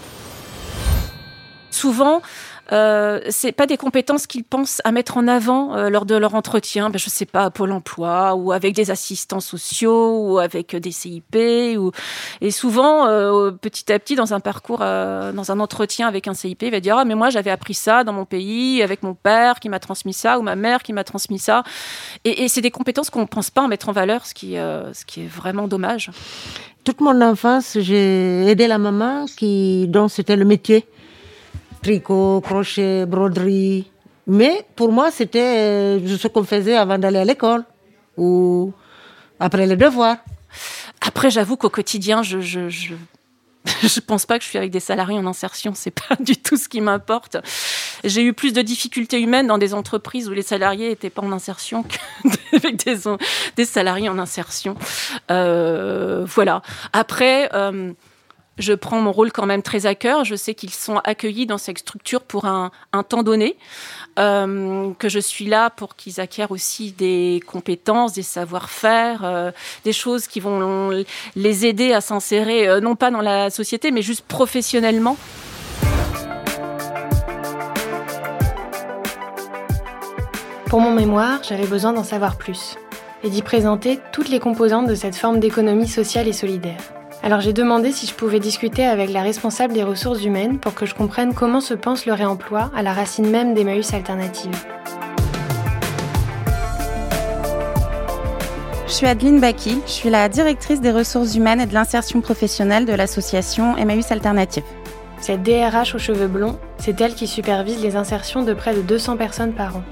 Souvent, 1.70 2.22
euh, 2.72 3.20
c'est 3.30 3.52
pas 3.52 3.66
des 3.66 3.76
compétences 3.76 4.26
qu'ils 4.26 4.44
pensent 4.44 4.80
à 4.84 4.92
mettre 4.92 5.16
en 5.16 5.26
avant 5.26 5.74
euh, 5.74 5.90
lors 5.90 6.04
de 6.04 6.14
leur 6.14 6.34
entretien. 6.34 6.90
Ben, 6.90 6.98
je 6.98 7.08
sais 7.08 7.26
pas, 7.26 7.44
à 7.44 7.50
Pôle 7.50 7.72
Emploi 7.72 8.34
ou 8.34 8.52
avec 8.52 8.74
des 8.74 8.90
assistants 8.90 9.40
sociaux 9.40 10.18
ou 10.18 10.38
avec 10.38 10.76
des 10.76 10.90
CIP. 10.90 11.36
Et 11.36 12.50
souvent, 12.50 13.06
euh, 13.06 13.50
petit 13.50 13.92
à 13.92 13.98
petit, 13.98 14.14
dans 14.14 14.34
un 14.34 14.40
parcours, 14.40 14.80
euh, 14.82 15.32
dans 15.32 15.50
un 15.50 15.60
entretien 15.60 16.06
avec 16.08 16.28
un 16.28 16.34
CIP, 16.34 16.62
il 16.62 16.70
va 16.70 16.80
dire 16.80 16.98
ah 16.98 17.04
mais 17.04 17.14
moi 17.14 17.30
j'avais 17.30 17.50
appris 17.50 17.74
ça 17.74 18.04
dans 18.04 18.12
mon 18.12 18.24
pays 18.24 18.82
avec 18.82 19.02
mon 19.02 19.14
père 19.14 19.60
qui 19.60 19.68
m'a 19.68 19.78
transmis 19.78 20.12
ça 20.12 20.38
ou 20.38 20.42
ma 20.42 20.56
mère 20.56 20.82
qui 20.82 20.92
m'a 20.92 21.04
transmis 21.04 21.38
ça. 21.38 21.62
Et, 22.24 22.44
et 22.44 22.48
c'est 22.48 22.60
des 22.60 22.70
compétences 22.70 23.10
qu'on 23.10 23.26
pense 23.26 23.50
pas 23.50 23.62
en 23.62 23.68
mettre 23.68 23.88
en 23.88 23.92
valeur, 23.92 24.26
ce 24.26 24.34
qui, 24.34 24.58
euh, 24.58 24.92
ce 24.92 25.04
qui 25.04 25.22
est 25.22 25.26
vraiment 25.26 25.68
dommage. 25.68 26.10
Toute 26.84 27.00
mon 27.00 27.20
enfance, 27.20 27.76
j'ai 27.80 28.46
aidé 28.46 28.66
la 28.66 28.78
maman 28.78 29.26
qui, 29.26 29.86
dont 29.88 30.08
c'était 30.08 30.36
le 30.36 30.44
métier. 30.44 30.86
Tricot, 31.82 32.40
crochet, 32.40 33.06
broderie. 33.06 33.90
Mais 34.26 34.66
pour 34.76 34.92
moi, 34.92 35.10
c'était 35.10 35.98
euh, 35.98 36.16
ce 36.16 36.28
qu'on 36.28 36.44
faisait 36.44 36.76
avant 36.76 36.98
d'aller 36.98 37.18
à 37.18 37.24
l'école 37.24 37.64
ou 38.16 38.72
après 39.40 39.66
les 39.66 39.76
devoirs. 39.76 40.18
Après, 41.00 41.30
j'avoue 41.30 41.56
qu'au 41.56 41.70
quotidien, 41.70 42.22
je, 42.22 42.40
je, 42.40 42.68
je, 42.68 42.94
je 43.82 44.00
pense 44.00 44.26
pas 44.26 44.38
que 44.38 44.44
je 44.44 44.48
suis 44.48 44.58
avec 44.58 44.70
des 44.70 44.80
salariés 44.80 45.18
en 45.18 45.26
insertion. 45.26 45.72
C'est 45.74 45.90
pas 45.90 46.16
du 46.20 46.36
tout 46.36 46.56
ce 46.56 46.68
qui 46.68 46.80
m'importe. 46.80 47.36
J'ai 48.04 48.22
eu 48.22 48.32
plus 48.32 48.52
de 48.52 48.62
difficultés 48.62 49.20
humaines 49.20 49.46
dans 49.46 49.58
des 49.58 49.74
entreprises 49.74 50.28
où 50.28 50.32
les 50.32 50.42
salariés 50.42 50.90
étaient 50.90 51.10
pas 51.10 51.22
en 51.22 51.32
insertion 51.32 51.84
qu'avec 51.84 52.76
des, 52.84 52.96
des 53.56 53.64
salariés 53.64 54.08
en 54.08 54.18
insertion. 54.18 54.76
Euh, 55.30 56.24
voilà. 56.26 56.62
Après, 56.92 57.50
euh, 57.54 57.92
je 58.58 58.72
prends 58.72 59.00
mon 59.00 59.12
rôle 59.12 59.32
quand 59.32 59.46
même 59.46 59.62
très 59.62 59.86
à 59.86 59.94
cœur. 59.94 60.24
Je 60.24 60.34
sais 60.34 60.54
qu'ils 60.54 60.70
sont 60.70 60.98
accueillis 61.04 61.46
dans 61.46 61.58
cette 61.58 61.78
structure 61.78 62.22
pour 62.22 62.44
un, 62.44 62.70
temps 63.08 63.22
donné, 63.22 63.56
euh, 64.18 64.90
que 64.98 65.08
je 65.08 65.18
suis 65.18 65.46
là 65.46 65.70
pour 65.70 65.94
qu'ils 65.94 66.20
acquièrent 66.20 66.50
aussi 66.50 66.92
des 66.92 67.40
compétences, 67.46 68.14
des 68.14 68.22
savoir-faire, 68.22 69.24
euh, 69.24 69.50
des 69.84 69.92
choses 69.92 70.26
qui 70.26 70.40
vont 70.40 71.04
les 71.36 71.66
aider 71.66 71.92
à 71.92 72.00
s'insérer, 72.00 72.68
euh, 72.68 72.80
non 72.80 72.96
pas 72.96 73.10
dans 73.10 73.20
la 73.20 73.50
société, 73.50 73.90
mais 73.90 74.02
juste 74.02 74.24
professionnellement. 74.26 75.16
Pour 80.66 80.80
mon 80.80 80.90
mémoire, 80.90 81.40
j'avais 81.42 81.66
besoin 81.66 81.92
d'en 81.94 82.04
savoir 82.04 82.36
plus 82.36 82.76
et 83.22 83.30
d'y 83.30 83.42
présenter 83.42 83.98
toutes 84.12 84.28
les 84.28 84.38
composantes 84.38 84.86
de 84.86 84.94
cette 84.94 85.16
forme 85.16 85.40
d'économie 85.40 85.88
sociale 85.88 86.28
et 86.28 86.32
solidaire. 86.32 86.97
Alors 87.22 87.40
j'ai 87.40 87.52
demandé 87.52 87.90
si 87.92 88.06
je 88.06 88.14
pouvais 88.14 88.38
discuter 88.38 88.84
avec 88.84 89.10
la 89.12 89.22
responsable 89.22 89.74
des 89.74 89.82
ressources 89.82 90.22
humaines 90.22 90.58
pour 90.58 90.74
que 90.74 90.86
je 90.86 90.94
comprenne 90.94 91.34
comment 91.34 91.60
se 91.60 91.74
pense 91.74 92.06
le 92.06 92.12
réemploi 92.12 92.70
à 92.76 92.82
la 92.82 92.92
racine 92.92 93.28
même 93.28 93.54
d'Emmaüs 93.54 93.92
Alternative. 93.92 94.54
Je 98.86 98.92
suis 98.92 99.06
Adeline 99.06 99.40
Baki, 99.40 99.80
je 99.84 99.92
suis 99.92 100.10
la 100.10 100.28
directrice 100.28 100.80
des 100.80 100.92
ressources 100.92 101.34
humaines 101.34 101.60
et 101.60 101.66
de 101.66 101.74
l'insertion 101.74 102.20
professionnelle 102.20 102.86
de 102.86 102.94
l'association 102.94 103.76
Emmaüs 103.76 104.10
Alternative. 104.10 104.64
Cette 105.20 105.42
DRH 105.42 105.94
aux 105.94 105.98
cheveux 105.98 106.28
blonds, 106.28 106.58
c'est 106.78 107.00
elle 107.00 107.14
qui 107.14 107.26
supervise 107.26 107.82
les 107.82 107.96
insertions 107.96 108.42
de 108.44 108.54
près 108.54 108.74
de 108.74 108.80
200 108.80 109.16
personnes 109.16 109.52
par 109.52 109.76
an. 109.76 109.82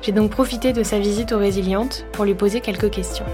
J'ai 0.00 0.12
donc 0.12 0.30
profité 0.30 0.72
de 0.72 0.82
sa 0.82 0.98
visite 0.98 1.32
aux 1.32 1.38
résilientes 1.38 2.04
pour 2.12 2.24
lui 2.24 2.34
poser 2.34 2.60
quelques 2.60 2.90
questions. 2.90 3.26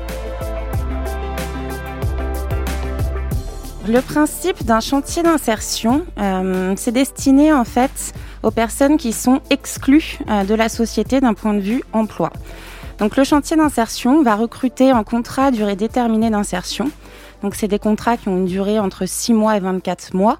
Le 3.88 4.02
principe 4.02 4.64
d'un 4.64 4.80
chantier 4.80 5.22
d'insertion, 5.22 6.04
euh, 6.18 6.74
c'est 6.76 6.92
destiné 6.92 7.54
en 7.54 7.64
fait 7.64 8.12
aux 8.42 8.50
personnes 8.50 8.98
qui 8.98 9.14
sont 9.14 9.40
exclues 9.48 10.18
euh, 10.28 10.44
de 10.44 10.52
la 10.52 10.68
société 10.68 11.22
d'un 11.22 11.32
point 11.32 11.54
de 11.54 11.60
vue 11.60 11.82
emploi. 11.94 12.30
Donc 12.98 13.16
le 13.16 13.24
chantier 13.24 13.56
d'insertion 13.56 14.22
va 14.22 14.36
recruter 14.36 14.92
en 14.92 15.04
contrat 15.04 15.50
durée 15.52 15.74
déterminée 15.74 16.28
d'insertion. 16.28 16.90
Donc 17.40 17.54
c'est 17.54 17.66
des 17.66 17.78
contrats 17.78 18.18
qui 18.18 18.28
ont 18.28 18.36
une 18.36 18.44
durée 18.44 18.78
entre 18.78 19.06
6 19.06 19.32
mois 19.32 19.56
et 19.56 19.60
24 19.60 20.12
mois, 20.12 20.38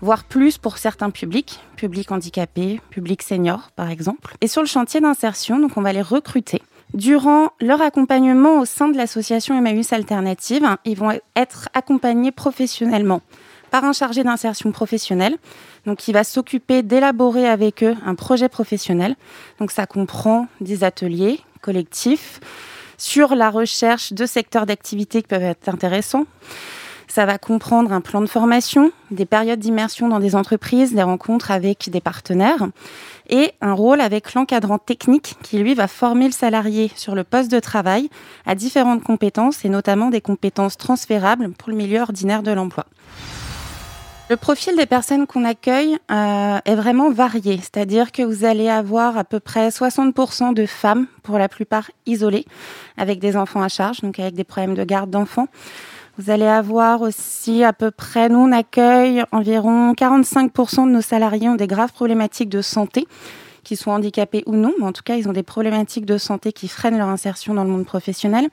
voire 0.00 0.24
plus 0.24 0.56
pour 0.56 0.78
certains 0.78 1.10
publics, 1.10 1.60
publics 1.76 2.10
handicapés, 2.10 2.80
publics 2.88 3.22
seniors 3.22 3.72
par 3.76 3.90
exemple. 3.90 4.36
Et 4.40 4.48
sur 4.48 4.62
le 4.62 4.68
chantier 4.68 5.02
d'insertion, 5.02 5.60
on 5.76 5.82
va 5.82 5.92
les 5.92 6.00
recruter 6.00 6.62
Durant 6.96 7.50
leur 7.60 7.82
accompagnement 7.82 8.58
au 8.58 8.64
sein 8.64 8.88
de 8.88 8.96
l'association 8.96 9.54
Emmaüs 9.54 9.92
Alternative, 9.92 10.66
ils 10.86 10.96
vont 10.96 11.12
être 11.36 11.68
accompagnés 11.74 12.32
professionnellement 12.32 13.20
par 13.70 13.84
un 13.84 13.92
chargé 13.92 14.24
d'insertion 14.24 14.72
professionnelle, 14.72 15.36
donc 15.84 15.98
qui 15.98 16.12
va 16.12 16.24
s'occuper 16.24 16.82
d'élaborer 16.82 17.46
avec 17.46 17.84
eux 17.84 17.94
un 18.06 18.14
projet 18.14 18.48
professionnel. 18.48 19.14
Donc 19.58 19.72
ça 19.72 19.86
comprend 19.86 20.48
des 20.62 20.84
ateliers 20.84 21.40
collectifs 21.60 22.40
sur 22.96 23.34
la 23.34 23.50
recherche 23.50 24.14
de 24.14 24.24
secteurs 24.24 24.64
d'activité 24.64 25.20
qui 25.20 25.28
peuvent 25.28 25.42
être 25.42 25.68
intéressants. 25.68 26.24
Ça 27.08 27.24
va 27.24 27.38
comprendre 27.38 27.92
un 27.92 28.00
plan 28.00 28.20
de 28.20 28.26
formation, 28.26 28.90
des 29.10 29.26
périodes 29.26 29.60
d'immersion 29.60 30.08
dans 30.08 30.18
des 30.18 30.34
entreprises, 30.34 30.92
des 30.92 31.02
rencontres 31.02 31.50
avec 31.50 31.88
des 31.90 32.00
partenaires 32.00 32.66
et 33.28 33.52
un 33.60 33.72
rôle 33.72 34.00
avec 34.00 34.34
l'encadrant 34.34 34.78
technique 34.78 35.36
qui, 35.42 35.58
lui, 35.58 35.74
va 35.74 35.88
former 35.88 36.26
le 36.26 36.32
salarié 36.32 36.90
sur 36.96 37.14
le 37.14 37.24
poste 37.24 37.50
de 37.50 37.60
travail 37.60 38.10
à 38.44 38.54
différentes 38.54 39.02
compétences 39.02 39.64
et 39.64 39.68
notamment 39.68 40.10
des 40.10 40.20
compétences 40.20 40.76
transférables 40.76 41.50
pour 41.52 41.70
le 41.70 41.76
milieu 41.76 42.00
ordinaire 42.00 42.42
de 42.42 42.50
l'emploi. 42.50 42.86
Le 44.28 44.36
profil 44.36 44.74
des 44.74 44.86
personnes 44.86 45.28
qu'on 45.28 45.44
accueille 45.44 45.96
euh, 46.10 46.58
est 46.64 46.74
vraiment 46.74 47.12
varié, 47.12 47.58
c'est-à-dire 47.58 48.10
que 48.10 48.22
vous 48.22 48.44
allez 48.44 48.68
avoir 48.68 49.16
à 49.16 49.22
peu 49.22 49.38
près 49.38 49.68
60% 49.68 50.52
de 50.52 50.66
femmes, 50.66 51.06
pour 51.22 51.38
la 51.38 51.48
plupart 51.48 51.92
isolées, 52.06 52.44
avec 52.96 53.20
des 53.20 53.36
enfants 53.36 53.62
à 53.62 53.68
charge, 53.68 54.00
donc 54.00 54.18
avec 54.18 54.34
des 54.34 54.42
problèmes 54.42 54.74
de 54.74 54.82
garde 54.82 55.10
d'enfants. 55.10 55.46
Vous 56.18 56.30
allez 56.30 56.46
avoir 56.46 57.02
aussi 57.02 57.62
à 57.62 57.74
peu 57.74 57.90
près, 57.90 58.30
nous 58.30 58.38
on 58.38 58.50
accueille 58.50 59.22
environ 59.32 59.92
45% 59.92 60.86
de 60.86 60.92
nos 60.92 61.02
salariés 61.02 61.50
ont 61.50 61.56
des 61.56 61.66
graves 61.66 61.92
problématiques 61.92 62.48
de 62.48 62.62
santé, 62.62 63.06
qu'ils 63.64 63.76
soient 63.76 63.92
handicapés 63.92 64.42
ou 64.46 64.56
non, 64.56 64.72
mais 64.78 64.86
en 64.86 64.92
tout 64.92 65.02
cas 65.04 65.16
ils 65.16 65.28
ont 65.28 65.34
des 65.34 65.42
problématiques 65.42 66.06
de 66.06 66.16
santé 66.16 66.52
qui 66.54 66.68
freinent 66.68 66.96
leur 66.96 67.08
insertion 67.08 67.52
dans 67.52 67.64
le 67.64 67.70
monde 67.70 67.84
professionnel. 67.84 68.48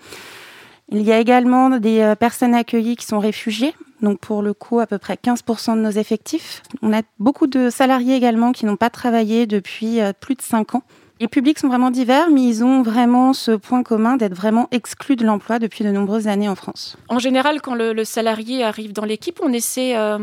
Il 0.91 1.03
y 1.03 1.13
a 1.13 1.19
également 1.19 1.69
des 1.69 2.01
euh, 2.01 2.15
personnes 2.15 2.53
accueillies 2.53 2.97
qui 2.97 3.05
sont 3.05 3.19
réfugiées, 3.19 3.73
donc 4.01 4.19
pour 4.19 4.41
le 4.41 4.53
coup 4.53 4.81
à 4.81 4.85
peu 4.85 4.97
près 4.97 5.15
15% 5.15 5.77
de 5.77 5.81
nos 5.81 5.89
effectifs. 5.89 6.63
On 6.81 6.91
a 6.91 7.01
beaucoup 7.17 7.47
de 7.47 7.69
salariés 7.69 8.15
également 8.15 8.51
qui 8.51 8.65
n'ont 8.65 8.75
pas 8.75 8.89
travaillé 8.89 9.47
depuis 9.47 10.01
euh, 10.01 10.11
plus 10.11 10.35
de 10.35 10.41
5 10.41 10.75
ans 10.75 10.83
les 11.23 11.29
publics 11.29 11.57
sont 11.57 11.69
vraiment 11.69 11.89
divers, 11.89 12.29
mais 12.29 12.43
ils 12.43 12.65
ont 12.65 12.81
vraiment 12.81 13.31
ce 13.31 13.51
point 13.51 13.81
commun 13.81 14.17
d'être 14.17 14.33
vraiment 14.33 14.67
exclus 14.71 15.15
de 15.15 15.25
l'emploi 15.25 15.57
depuis 15.57 15.85
de 15.85 15.89
nombreuses 15.89 16.27
années 16.27 16.49
en 16.49 16.55
France. 16.55 16.97
En 17.07 17.17
général, 17.17 17.61
quand 17.61 17.75
le, 17.75 18.03
salarié 18.03 18.61
arrive 18.61 18.91
dans 18.91 19.05
l'équipe, 19.05 19.39
on 19.41 19.53
essaie 19.53 19.95
euh, 19.95 20.19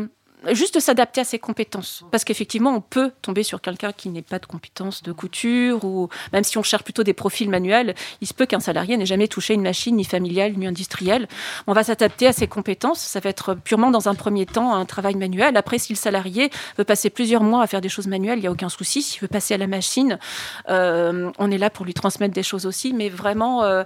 juste 0.53 0.79
s'adapter 0.79 1.21
à 1.21 1.23
ses 1.23 1.39
compétences. 1.39 2.03
Parce 2.11 2.23
qu'effectivement, 2.23 2.75
on 2.75 2.81
peut 2.81 3.11
tomber 3.21 3.43
sur 3.43 3.61
quelqu'un 3.61 3.91
qui 3.91 4.09
n'ait 4.09 4.21
pas 4.21 4.39
de 4.39 4.45
compétences 4.45 5.03
de 5.03 5.11
couture, 5.11 5.83
ou 5.85 6.09
même 6.33 6.43
si 6.43 6.57
on 6.57 6.63
cherche 6.63 6.83
plutôt 6.83 7.03
des 7.03 7.13
profils 7.13 7.49
manuels, 7.49 7.95
il 8.21 8.27
se 8.27 8.33
peut 8.33 8.45
qu'un 8.45 8.59
salarié 8.59 8.97
n'ait 8.97 9.05
jamais 9.05 9.27
touché 9.27 9.53
une 9.53 9.61
machine, 9.61 9.95
ni 9.95 10.03
familiale, 10.03 10.53
ni 10.57 10.67
industrielle. 10.67 11.27
On 11.67 11.73
va 11.73 11.83
s'adapter 11.83 12.27
à 12.27 12.33
ses 12.33 12.47
compétences. 12.47 12.99
Ça 12.99 13.19
va 13.19 13.29
être 13.29 13.53
purement 13.53 13.91
dans 13.91 14.09
un 14.09 14.15
premier 14.15 14.45
temps 14.45 14.73
un 14.73 14.85
travail 14.85 15.15
manuel. 15.15 15.57
Après, 15.57 15.77
si 15.77 15.93
le 15.93 15.97
salarié 15.97 16.49
veut 16.77 16.85
passer 16.85 17.09
plusieurs 17.09 17.43
mois 17.43 17.63
à 17.63 17.67
faire 17.67 17.81
des 17.81 17.89
choses 17.89 18.07
manuelles, 18.07 18.39
il 18.39 18.41
n'y 18.41 18.47
a 18.47 18.51
aucun 18.51 18.69
souci. 18.69 19.01
S'il 19.01 19.21
veut 19.21 19.27
passer 19.27 19.53
à 19.53 19.57
la 19.57 19.67
machine, 19.67 20.17
euh, 20.69 21.31
on 21.37 21.51
est 21.51 21.57
là 21.57 21.69
pour 21.69 21.85
lui 21.85 21.93
transmettre 21.93 22.33
des 22.33 22.43
choses 22.43 22.65
aussi. 22.65 22.93
Mais 22.93 23.09
vraiment... 23.09 23.63
Euh, 23.63 23.83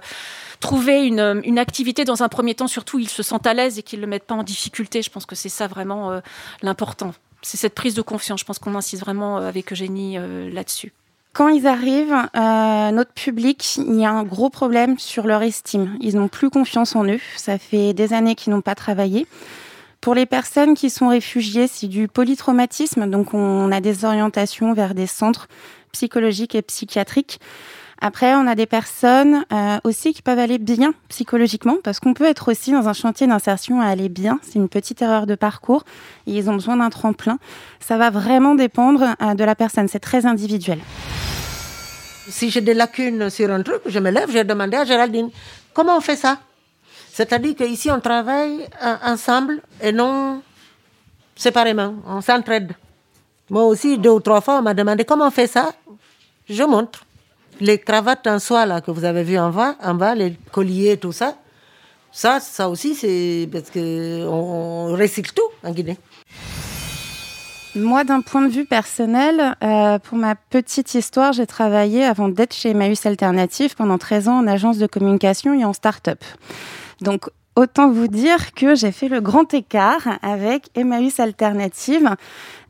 trouver 0.60 1.06
une, 1.06 1.58
activité 1.58 2.04
dans 2.04 2.22
un 2.22 2.28
premier 2.28 2.54
temps, 2.54 2.66
surtout 2.66 2.98
ils 2.98 3.08
se 3.08 3.22
sentent 3.22 3.46
à 3.46 3.54
l'aise 3.54 3.78
et 3.78 3.82
qu'ils 3.82 3.98
ne 4.00 4.04
le 4.04 4.10
mettent 4.10 4.26
pas 4.26 4.34
en 4.34 4.42
difficulté. 4.42 5.02
Je 5.02 5.10
pense 5.10 5.26
que 5.26 5.34
c'est 5.34 5.48
ça 5.48 5.66
vraiment 5.66 6.10
euh, 6.10 6.20
l'important. 6.62 7.12
C'est 7.42 7.56
cette 7.56 7.74
prise 7.74 7.94
de 7.94 8.02
confiance. 8.02 8.40
Je 8.40 8.44
pense 8.44 8.58
qu'on 8.58 8.74
insiste 8.74 9.02
vraiment 9.02 9.38
euh, 9.38 9.48
avec 9.48 9.72
Eugénie 9.72 10.18
euh, 10.18 10.50
là-dessus. 10.52 10.92
Quand 11.32 11.48
ils 11.48 11.66
arrivent, 11.66 12.16
euh, 12.34 12.90
notre 12.92 13.12
public, 13.12 13.76
il 13.76 14.00
y 14.00 14.06
a 14.06 14.10
un 14.10 14.22
gros 14.22 14.48
problème 14.48 14.98
sur 14.98 15.26
leur 15.26 15.42
estime. 15.42 15.96
Ils 16.00 16.16
n'ont 16.16 16.28
plus 16.28 16.48
confiance 16.48 16.96
en 16.96 17.04
eux. 17.04 17.20
Ça 17.36 17.58
fait 17.58 17.92
des 17.92 18.14
années 18.14 18.34
qu'ils 18.34 18.52
n'ont 18.54 18.62
pas 18.62 18.74
travaillé. 18.74 19.26
Pour 20.00 20.14
les 20.14 20.24
personnes 20.24 20.74
qui 20.74 20.88
sont 20.88 21.08
réfugiées, 21.08 21.66
c'est 21.66 21.88
du 21.88 22.08
polytraumatisme. 22.08 23.10
Donc, 23.10 23.34
on 23.34 23.70
a 23.70 23.80
des 23.80 24.04
orientations 24.04 24.72
vers 24.72 24.94
des 24.94 25.06
centres 25.06 25.46
psychologiques 25.92 26.54
et 26.54 26.62
psychiatriques. 26.62 27.38
Après, 28.00 28.34
on 28.34 28.46
a 28.46 28.54
des 28.54 28.66
personnes 28.66 29.44
euh, 29.52 29.78
aussi 29.84 30.12
qui 30.12 30.20
peuvent 30.20 30.38
aller 30.38 30.58
bien 30.58 30.92
psychologiquement, 31.08 31.76
parce 31.82 31.98
qu'on 31.98 32.12
peut 32.12 32.24
être 32.24 32.50
aussi 32.50 32.72
dans 32.72 32.88
un 32.88 32.92
chantier 32.92 33.26
d'insertion 33.26 33.80
à 33.80 33.86
aller 33.86 34.08
bien. 34.08 34.38
C'est 34.42 34.56
une 34.56 34.68
petite 34.68 35.00
erreur 35.02 35.26
de 35.26 35.34
parcours 35.34 35.84
ils 36.26 36.50
ont 36.50 36.54
besoin 36.54 36.76
d'un 36.76 36.90
tremplin. 36.90 37.38
Ça 37.80 37.96
va 37.96 38.10
vraiment 38.10 38.54
dépendre 38.54 39.14
euh, 39.22 39.34
de 39.34 39.44
la 39.44 39.54
personne. 39.54 39.88
C'est 39.88 40.00
très 40.00 40.26
individuel. 40.26 40.80
Si 42.28 42.50
j'ai 42.50 42.60
des 42.60 42.74
lacunes 42.74 43.30
sur 43.30 43.50
un 43.50 43.62
truc, 43.62 43.82
je 43.86 43.98
me 43.98 44.10
lève, 44.10 44.30
je 44.30 44.42
demande 44.42 44.74
à 44.74 44.84
Géraldine, 44.84 45.30
comment 45.72 45.96
on 45.96 46.00
fait 46.00 46.16
ça? 46.16 46.38
C'est-à-dire 47.12 47.54
qu'ici, 47.54 47.90
on 47.90 48.00
travaille 48.00 48.66
ensemble 49.04 49.62
et 49.80 49.92
non 49.92 50.42
séparément. 51.36 51.94
On 52.06 52.20
s'entraide. 52.20 52.72
Moi 53.48 53.64
aussi, 53.64 53.96
deux 53.96 54.10
ou 54.10 54.20
trois 54.20 54.40
fois, 54.40 54.58
on 54.58 54.62
m'a 54.62 54.74
demandé 54.74 55.04
comment 55.04 55.28
on 55.28 55.30
fait 55.30 55.46
ça. 55.46 55.72
Je 56.48 56.64
montre. 56.64 57.05
Les 57.60 57.78
cravates 57.78 58.26
en 58.26 58.38
soie 58.38 58.66
là, 58.66 58.80
que 58.80 58.90
vous 58.90 59.04
avez 59.04 59.22
vu 59.22 59.38
en 59.38 59.50
bas, 59.50 60.14
les 60.14 60.36
colliers, 60.52 60.96
tout 60.96 61.12
ça. 61.12 61.36
Ça, 62.12 62.40
ça 62.40 62.68
aussi, 62.68 62.94
c'est 62.94 63.48
parce 63.52 63.70
qu'on 63.70 63.80
on 63.80 64.96
recycle 64.96 65.32
tout 65.34 65.50
en 65.62 65.72
Guinée. 65.72 65.98
Moi, 67.74 68.04
d'un 68.04 68.22
point 68.22 68.40
de 68.40 68.50
vue 68.50 68.64
personnel, 68.64 69.54
euh, 69.62 69.98
pour 69.98 70.16
ma 70.16 70.34
petite 70.34 70.94
histoire, 70.94 71.34
j'ai 71.34 71.46
travaillé 71.46 72.04
avant 72.04 72.28
d'être 72.28 72.54
chez 72.54 72.70
Emmaüs 72.70 73.04
Alternative 73.04 73.74
pendant 73.74 73.98
13 73.98 74.28
ans 74.28 74.38
en 74.38 74.46
agence 74.46 74.78
de 74.78 74.86
communication 74.86 75.52
et 75.52 75.62
en 75.62 75.74
start-up. 75.74 76.24
Donc, 77.02 77.28
Autant 77.58 77.90
vous 77.90 78.06
dire 78.06 78.52
que 78.52 78.74
j'ai 78.74 78.92
fait 78.92 79.08
le 79.08 79.22
grand 79.22 79.54
écart 79.54 80.18
avec 80.20 80.68
Emmaüs 80.74 81.20
Alternative 81.20 82.06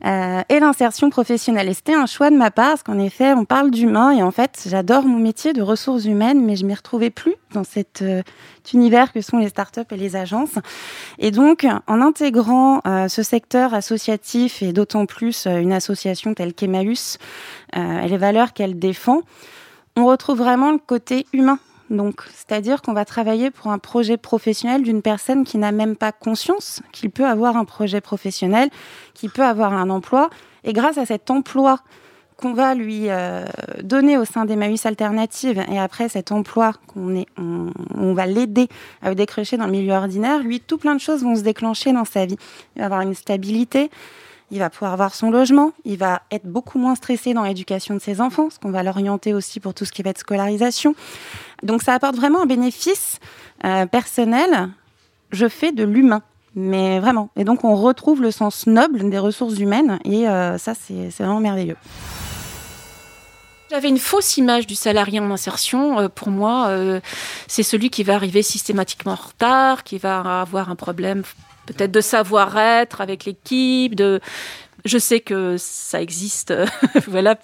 euh, 0.05 0.41
et 0.47 0.61
l'insertion 0.61 1.09
professionnelle. 1.09 1.67
Et 1.67 1.73
c'était 1.73 1.93
un 1.93 2.05
choix 2.05 2.29
de 2.29 2.37
ma 2.37 2.51
part, 2.51 2.69
parce 2.69 2.83
qu'en 2.83 2.97
effet, 2.97 3.33
on 3.33 3.43
parle 3.43 3.69
d'humain 3.69 4.11
et 4.11 4.23
en 4.23 4.31
fait, 4.31 4.65
j'adore 4.65 5.03
mon 5.03 5.19
métier 5.19 5.51
de 5.51 5.61
ressources 5.61 6.05
humaines, 6.05 6.41
mais 6.45 6.55
je 6.55 6.65
m'y 6.65 6.73
retrouvais 6.73 7.09
plus 7.09 7.35
dans 7.51 7.65
cet 7.65 8.01
euh, 8.01 8.21
univers 8.73 9.11
que 9.11 9.19
sont 9.19 9.39
les 9.39 9.49
startups 9.49 9.81
et 9.91 9.97
les 9.97 10.15
agences. 10.15 10.57
Et 11.19 11.31
donc, 11.31 11.67
en 11.87 11.99
intégrant 11.99 12.79
euh, 12.87 13.09
ce 13.09 13.23
secteur 13.23 13.73
associatif 13.73 14.61
et 14.61 14.71
d'autant 14.71 15.05
plus 15.05 15.47
une 15.47 15.73
association 15.73 16.33
telle 16.33 16.53
qu'Emmaüs 16.53 17.17
et 17.75 18.07
les 18.07 18.17
valeurs 18.17 18.53
qu'elle 18.53 18.79
défend, 18.79 19.19
on 19.97 20.05
retrouve 20.05 20.37
vraiment 20.37 20.71
le 20.71 20.77
côté 20.77 21.25
humain 21.33 21.59
donc, 21.89 22.23
c'est-à-dire 22.33 22.81
qu'on 22.81 22.93
va 22.93 23.05
travailler 23.05 23.51
pour 23.51 23.71
un 23.71 23.79
projet 23.79 24.17
professionnel 24.17 24.83
d'une 24.83 25.01
personne 25.01 25.45
qui 25.45 25.57
n'a 25.57 25.71
même 25.71 25.95
pas 25.95 26.11
conscience 26.11 26.81
qu'il 26.91 27.09
peut 27.09 27.25
avoir 27.25 27.55
un 27.55 27.65
projet 27.65 28.01
professionnel, 28.01 28.69
qui 29.13 29.29
peut 29.29 29.43
avoir 29.43 29.73
un 29.73 29.89
emploi. 29.89 30.29
Et 30.63 30.73
grâce 30.73 30.97
à 30.97 31.05
cet 31.05 31.31
emploi 31.31 31.79
qu'on 32.35 32.53
va 32.53 32.75
lui 32.75 33.09
euh, 33.09 33.45
donner 33.81 34.17
au 34.17 34.25
sein 34.25 34.45
d'Emmaüs 34.45 34.85
Alternatives, 34.85 35.63
et 35.71 35.79
après 35.79 36.07
cet 36.07 36.31
emploi 36.31 36.73
qu'on 36.85 38.13
va 38.13 38.25
l'aider 38.27 38.67
à 39.01 39.15
décrocher 39.15 39.57
dans 39.57 39.65
le 39.65 39.71
milieu 39.71 39.93
ordinaire, 39.93 40.39
lui, 40.39 40.59
tout 40.59 40.77
plein 40.77 40.93
de 40.93 41.01
choses 41.01 41.23
vont 41.23 41.35
se 41.35 41.41
déclencher 41.41 41.93
dans 41.93 42.05
sa 42.05 42.25
vie. 42.25 42.37
Il 42.75 42.79
va 42.79 42.85
avoir 42.85 43.01
une 43.01 43.15
stabilité, 43.15 43.89
il 44.51 44.59
va 44.59 44.69
pouvoir 44.69 44.93
avoir 44.93 45.15
son 45.15 45.31
logement, 45.31 45.71
il 45.83 45.97
va 45.97 46.21
être 46.31 46.45
beaucoup 46.45 46.77
moins 46.77 46.95
stressé 46.95 47.33
dans 47.33 47.43
l'éducation 47.43 47.95
de 47.95 47.99
ses 47.99 48.21
enfants, 48.21 48.43
parce 48.43 48.59
qu'on 48.59 48.71
va 48.71 48.83
l'orienter 48.83 49.33
aussi 49.33 49.59
pour 49.59 49.73
tout 49.73 49.85
ce 49.85 49.91
qui 49.91 50.03
va 50.03 50.11
être 50.11 50.19
scolarisation. 50.19 50.95
Donc 51.63 51.81
ça 51.81 51.93
apporte 51.93 52.15
vraiment 52.15 52.43
un 52.43 52.45
bénéfice 52.45 53.19
euh, 53.65 53.85
personnel. 53.85 54.69
Je 55.31 55.47
fais 55.47 55.71
de 55.71 55.83
l'humain, 55.83 56.21
mais 56.55 56.99
vraiment. 56.99 57.29
Et 57.35 57.43
donc 57.43 57.63
on 57.63 57.75
retrouve 57.75 58.21
le 58.21 58.31
sens 58.31 58.67
noble 58.67 59.09
des 59.09 59.19
ressources 59.19 59.57
humaines, 59.57 59.99
et 60.05 60.27
euh, 60.27 60.57
ça 60.57 60.73
c'est 60.73 61.09
vraiment 61.19 61.39
merveilleux. 61.39 61.77
J'avais 63.69 63.89
une 63.89 63.97
fausse 63.97 64.37
image 64.37 64.65
du 64.65 64.75
salarié 64.75 65.19
en 65.19 65.29
insertion. 65.29 65.99
Euh, 65.99 66.07
pour 66.07 66.29
moi, 66.29 66.69
c'est 67.47 67.63
celui 67.63 67.89
qui 67.89 68.03
va 68.03 68.15
arriver 68.15 68.41
systématiquement 68.41 69.13
en 69.13 69.15
retard, 69.15 69.83
qui 69.83 69.97
va 69.97 70.41
avoir 70.41 70.69
un 70.69 70.75
problème 70.75 71.23
peut-être 71.67 71.91
de 71.91 72.01
savoir-être 72.01 73.01
avec 73.01 73.25
l'équipe, 73.25 73.93
de 73.93 74.21
je 74.85 74.97
sais 74.97 75.19
que 75.19 75.55
ça 75.57 76.01
existe, 76.01 76.53
voilà, 77.07 77.37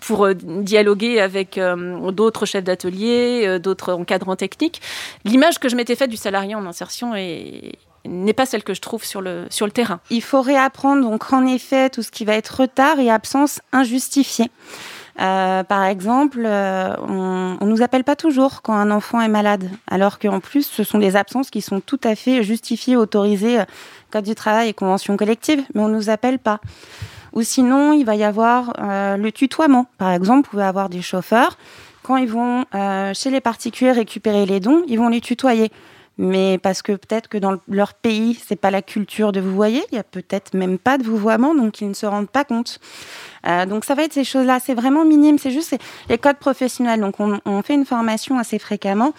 pour 0.00 0.26
euh, 0.26 0.34
dialoguer 0.34 1.20
avec 1.20 1.58
euh, 1.58 2.10
d'autres 2.10 2.46
chefs 2.46 2.64
d'atelier, 2.64 3.44
euh, 3.46 3.58
d'autres 3.58 3.92
encadrants 3.92 4.36
techniques. 4.36 4.80
L'image 5.24 5.58
que 5.58 5.68
je 5.68 5.76
m'étais 5.76 5.96
faite 5.96 6.10
du 6.10 6.16
salarié 6.16 6.54
en 6.54 6.66
insertion 6.66 7.14
n'est 7.14 8.32
pas 8.32 8.46
celle 8.46 8.62
que 8.62 8.74
je 8.74 8.80
trouve 8.80 9.04
sur 9.04 9.20
le, 9.20 9.46
sur 9.50 9.66
le 9.66 9.72
terrain. 9.72 10.00
Il 10.10 10.22
faut 10.22 10.42
réapprendre 10.42 11.08
donc 11.08 11.32
en 11.32 11.46
effet 11.46 11.90
tout 11.90 12.02
ce 12.02 12.10
qui 12.10 12.24
va 12.24 12.34
être 12.34 12.60
retard 12.60 13.00
et 13.00 13.10
absence 13.10 13.60
injustifiée. 13.72 14.50
Euh, 15.20 15.64
par 15.64 15.84
exemple, 15.84 16.42
euh, 16.44 16.94
on, 17.00 17.56
ne 17.60 17.70
nous 17.70 17.82
appelle 17.82 18.04
pas 18.04 18.14
toujours 18.14 18.62
quand 18.62 18.74
un 18.74 18.90
enfant 18.90 19.20
est 19.20 19.28
malade, 19.28 19.68
alors 19.90 20.18
qu'en 20.18 20.38
plus, 20.38 20.62
ce 20.62 20.84
sont 20.84 20.98
des 20.98 21.16
absences 21.16 21.50
qui 21.50 21.60
sont 21.60 21.80
tout 21.80 22.00
à 22.04 22.14
fait 22.14 22.42
justifiées, 22.42 22.96
autorisées, 22.96 23.60
euh, 23.60 23.64
Code 24.10 24.24
du 24.24 24.34
travail 24.34 24.70
et 24.70 24.72
convention 24.72 25.18
collective, 25.18 25.62
mais 25.74 25.82
on 25.82 25.88
nous 25.88 26.08
appelle 26.08 26.38
pas. 26.38 26.60
Ou 27.34 27.42
sinon, 27.42 27.92
il 27.92 28.04
va 28.04 28.14
y 28.14 28.24
avoir 28.24 28.72
le 28.78 29.30
tutoiement. 29.30 29.84
Par 29.98 30.12
exemple, 30.12 30.46
vous 30.46 30.52
pouvez 30.52 30.64
avoir 30.64 30.88
des 30.88 31.02
chauffeurs, 31.02 31.58
quand 32.02 32.16
ils 32.16 32.26
vont 32.26 32.64
chez 33.12 33.28
les 33.28 33.42
particuliers 33.42 33.92
récupérer 33.92 34.46
les 34.46 34.60
dons, 34.60 34.82
ils 34.88 34.98
vont 34.98 35.10
les 35.10 35.20
tutoyer 35.20 35.70
mais 36.18 36.58
parce 36.58 36.82
que 36.82 36.92
peut-être 36.92 37.28
que 37.28 37.38
dans 37.38 37.56
leur 37.68 37.94
pays, 37.94 38.38
c'est 38.46 38.56
pas 38.56 38.72
la 38.72 38.82
culture 38.82 39.30
de 39.30 39.40
vous 39.40 39.54
voyez, 39.54 39.82
il 39.92 39.94
y 39.94 39.98
a 39.98 40.02
peut-être 40.04 40.54
même 40.54 40.76
pas 40.76 40.98
de 40.98 41.04
vouvoiement, 41.04 41.54
donc 41.54 41.80
ils 41.80 41.88
ne 41.88 41.94
se 41.94 42.06
rendent 42.06 42.28
pas 42.28 42.44
compte. 42.44 42.80
Euh, 43.46 43.66
donc 43.66 43.84
ça 43.84 43.94
va 43.94 44.02
être 44.02 44.12
ces 44.12 44.24
choses-là, 44.24 44.58
c'est 44.58 44.74
vraiment 44.74 45.04
minime, 45.04 45.38
c'est 45.38 45.52
juste 45.52 45.76
les 46.08 46.18
codes 46.18 46.38
professionnels. 46.38 47.00
Donc 47.00 47.20
on, 47.20 47.40
on, 47.44 47.62
fait 47.62 47.74
une 47.74 47.86
formation 47.86 48.38
assez 48.38 48.58
fréquemment 48.58 49.12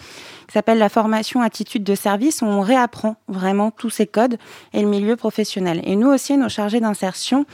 qui 0.46 0.52
s'appelle 0.52 0.78
la 0.78 0.90
formation 0.90 1.40
attitude 1.40 1.84
de 1.84 1.94
service, 1.94 2.42
où 2.42 2.44
on 2.44 2.60
réapprend 2.60 3.16
vraiment 3.28 3.70
tous 3.70 3.90
ces 3.90 4.06
codes 4.06 4.36
et 4.74 4.82
le 4.82 4.88
milieu 4.88 5.16
professionnel. 5.16 5.80
Et 5.84 5.96
nous 5.96 6.08
aussi, 6.08 6.36
nos 6.36 6.50
chargés 6.50 6.80
d'insertion 6.80 7.46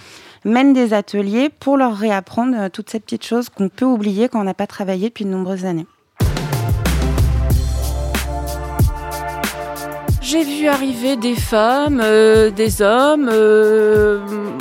mènent 0.44 0.73
des 0.73 0.92
ateliers 0.92 1.51
pour 1.51 1.77
leur 1.77 1.97
réapprendre 1.97 2.57
euh, 2.59 2.68
toutes 2.68 2.90
ces 2.90 3.01
petites 3.01 3.25
choses 3.25 3.49
qu'on 3.49 3.68
peut 3.68 3.85
oublier 3.85 4.29
quand 4.29 4.40
on 4.40 4.44
n'a 4.44 4.55
pas 4.55 4.66
travaillé 4.66 5.09
depuis 5.09 5.25
de 5.25 5.31
nombreuses 5.31 5.64
années. 5.64 5.87
J'ai 10.29 10.43
vu 10.43 10.67
arriver 10.67 11.15
des 11.15 11.37
femmes, 11.37 12.01
euh, 12.03 12.51
des 12.51 12.83
hommes, 12.83 13.31
euh, 13.33 14.19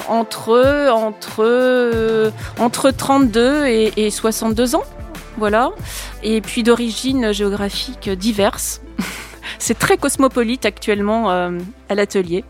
entre, 0.07 0.91
entre, 0.91 1.39
euh, 1.39 2.29
entre 2.59 2.91
32 2.91 3.65
et, 3.65 3.91
et 3.97 4.11
62 4.11 4.75
ans. 4.75 4.83
Voilà. 5.37 5.71
Et 6.21 6.41
puis 6.41 6.61
d'origine 6.61 7.31
géographique 7.31 8.11
diverses. 8.11 8.83
C'est 9.57 9.79
très 9.79 9.97
cosmopolite 9.97 10.67
actuellement 10.67 11.31
à 11.31 11.95
l'atelier. 11.95 12.43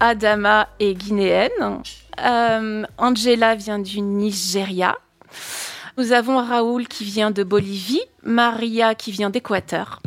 Adama 0.00 0.66
est 0.80 0.94
guinéenne. 0.94 1.80
Angela 2.98 3.54
vient 3.54 3.78
du 3.78 4.00
Nigeria. 4.00 4.96
Nous 5.96 6.10
avons 6.10 6.44
Raoul 6.44 6.88
qui 6.88 7.04
vient 7.04 7.30
de 7.30 7.44
Bolivie, 7.44 8.02
Maria 8.24 8.96
qui 8.96 9.12
vient 9.12 9.30
d'Équateur. 9.30 10.02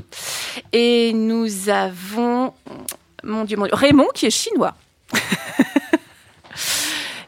Et 0.72 1.14
nous 1.14 1.70
avons, 1.70 2.54
mon 3.24 3.44
Dieu, 3.44 3.58
mon 3.58 3.66
Dieu, 3.66 3.76
Raymond 3.76 4.10
qui 4.14 4.28
est 4.28 4.32
chinois. 4.32 4.74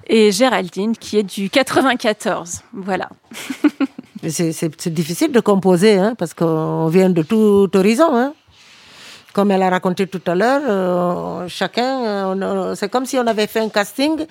et 0.07 0.31
Géraldine 0.31 0.95
qui 0.95 1.17
est 1.17 1.23
du 1.23 1.49
94. 1.49 2.61
Voilà. 2.73 3.09
c'est 4.29 4.89
difficile 4.89 5.31
de 5.31 5.39
composer 5.39 5.95
hein, 5.95 6.15
parce 6.17 6.33
qu'on 6.33 6.87
vient 6.87 7.09
de 7.09 7.21
tout 7.21 7.69
horizon. 7.75 8.15
Hein. 8.15 8.33
Comme 9.33 9.51
elle 9.51 9.61
a 9.61 9.69
raconté 9.69 10.07
tout 10.07 10.21
à 10.25 10.33
l'heure, 10.33 10.61
euh, 10.67 11.47
chacun, 11.47 12.75
c'est 12.75 12.89
comme 12.89 13.05
si 13.05 13.19
on 13.19 13.27
avait 13.27 13.45
fait 13.45 13.59
un 13.59 13.69
casting 13.69 14.25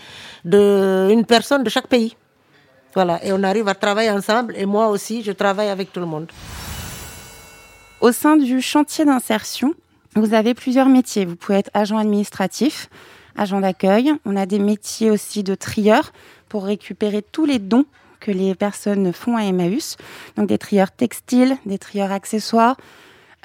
d'une 0.45 1.25
personne 1.25 1.63
de 1.63 1.71
chaque 1.71 1.87
pays. 1.87 2.17
Voilà, 2.93 3.25
et 3.25 3.31
on 3.33 3.43
arrive 3.43 3.69
à 3.69 3.75
travailler 3.75 4.11
ensemble 4.11 4.55
et 4.57 4.67
moi 4.67 4.89
aussi, 4.89 5.23
je 5.23 5.31
travaille 5.33 5.69
avec 5.69 5.93
tout 5.93 6.01
le 6.01 6.07
monde. 6.07 6.27
Au 8.07 8.13
sein 8.13 8.37
du 8.37 8.61
chantier 8.61 9.05
d'insertion, 9.05 9.75
vous 10.15 10.33
avez 10.33 10.55
plusieurs 10.55 10.89
métiers. 10.89 11.25
Vous 11.25 11.35
pouvez 11.35 11.59
être 11.59 11.73
agent 11.75 11.99
administratif, 11.99 12.89
agent 13.35 13.61
d'accueil. 13.61 14.13
On 14.25 14.37
a 14.37 14.47
des 14.47 14.61
métiers 14.61 15.11
aussi 15.11 15.43
de 15.43 15.57
trieur 15.57 16.13
pour 16.49 16.67
récupérer 16.67 17.21
tous 17.21 17.47
les 17.47 17.59
dons 17.59 17.85
que 18.21 18.31
les 18.31 18.55
personnes 18.55 19.13
font 19.13 19.37
à 19.37 19.43
Emmaüs. 19.43 19.97
Donc 20.37 20.47
des 20.47 20.57
trieurs 20.57 20.93
textiles, 20.93 21.57
des 21.67 21.79
trieurs 21.79 22.13
accessoires, 22.13 22.77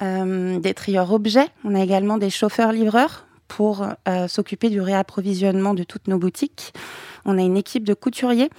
euh, 0.00 0.60
des 0.60 0.74
trieurs 0.74 1.12
objets. 1.12 1.48
On 1.64 1.74
a 1.74 1.80
également 1.80 2.16
des 2.16 2.30
chauffeurs-livreurs 2.30 3.26
pour 3.48 3.84
euh, 4.06 4.28
s'occuper 4.28 4.70
du 4.70 4.80
réapprovisionnement 4.80 5.74
de 5.74 5.82
toutes 5.82 6.06
nos 6.06 6.18
boutiques. 6.18 6.72
On 7.24 7.36
a 7.36 7.42
une 7.42 7.56
équipe 7.56 7.82
de 7.82 7.94
couturiers, 7.94 8.50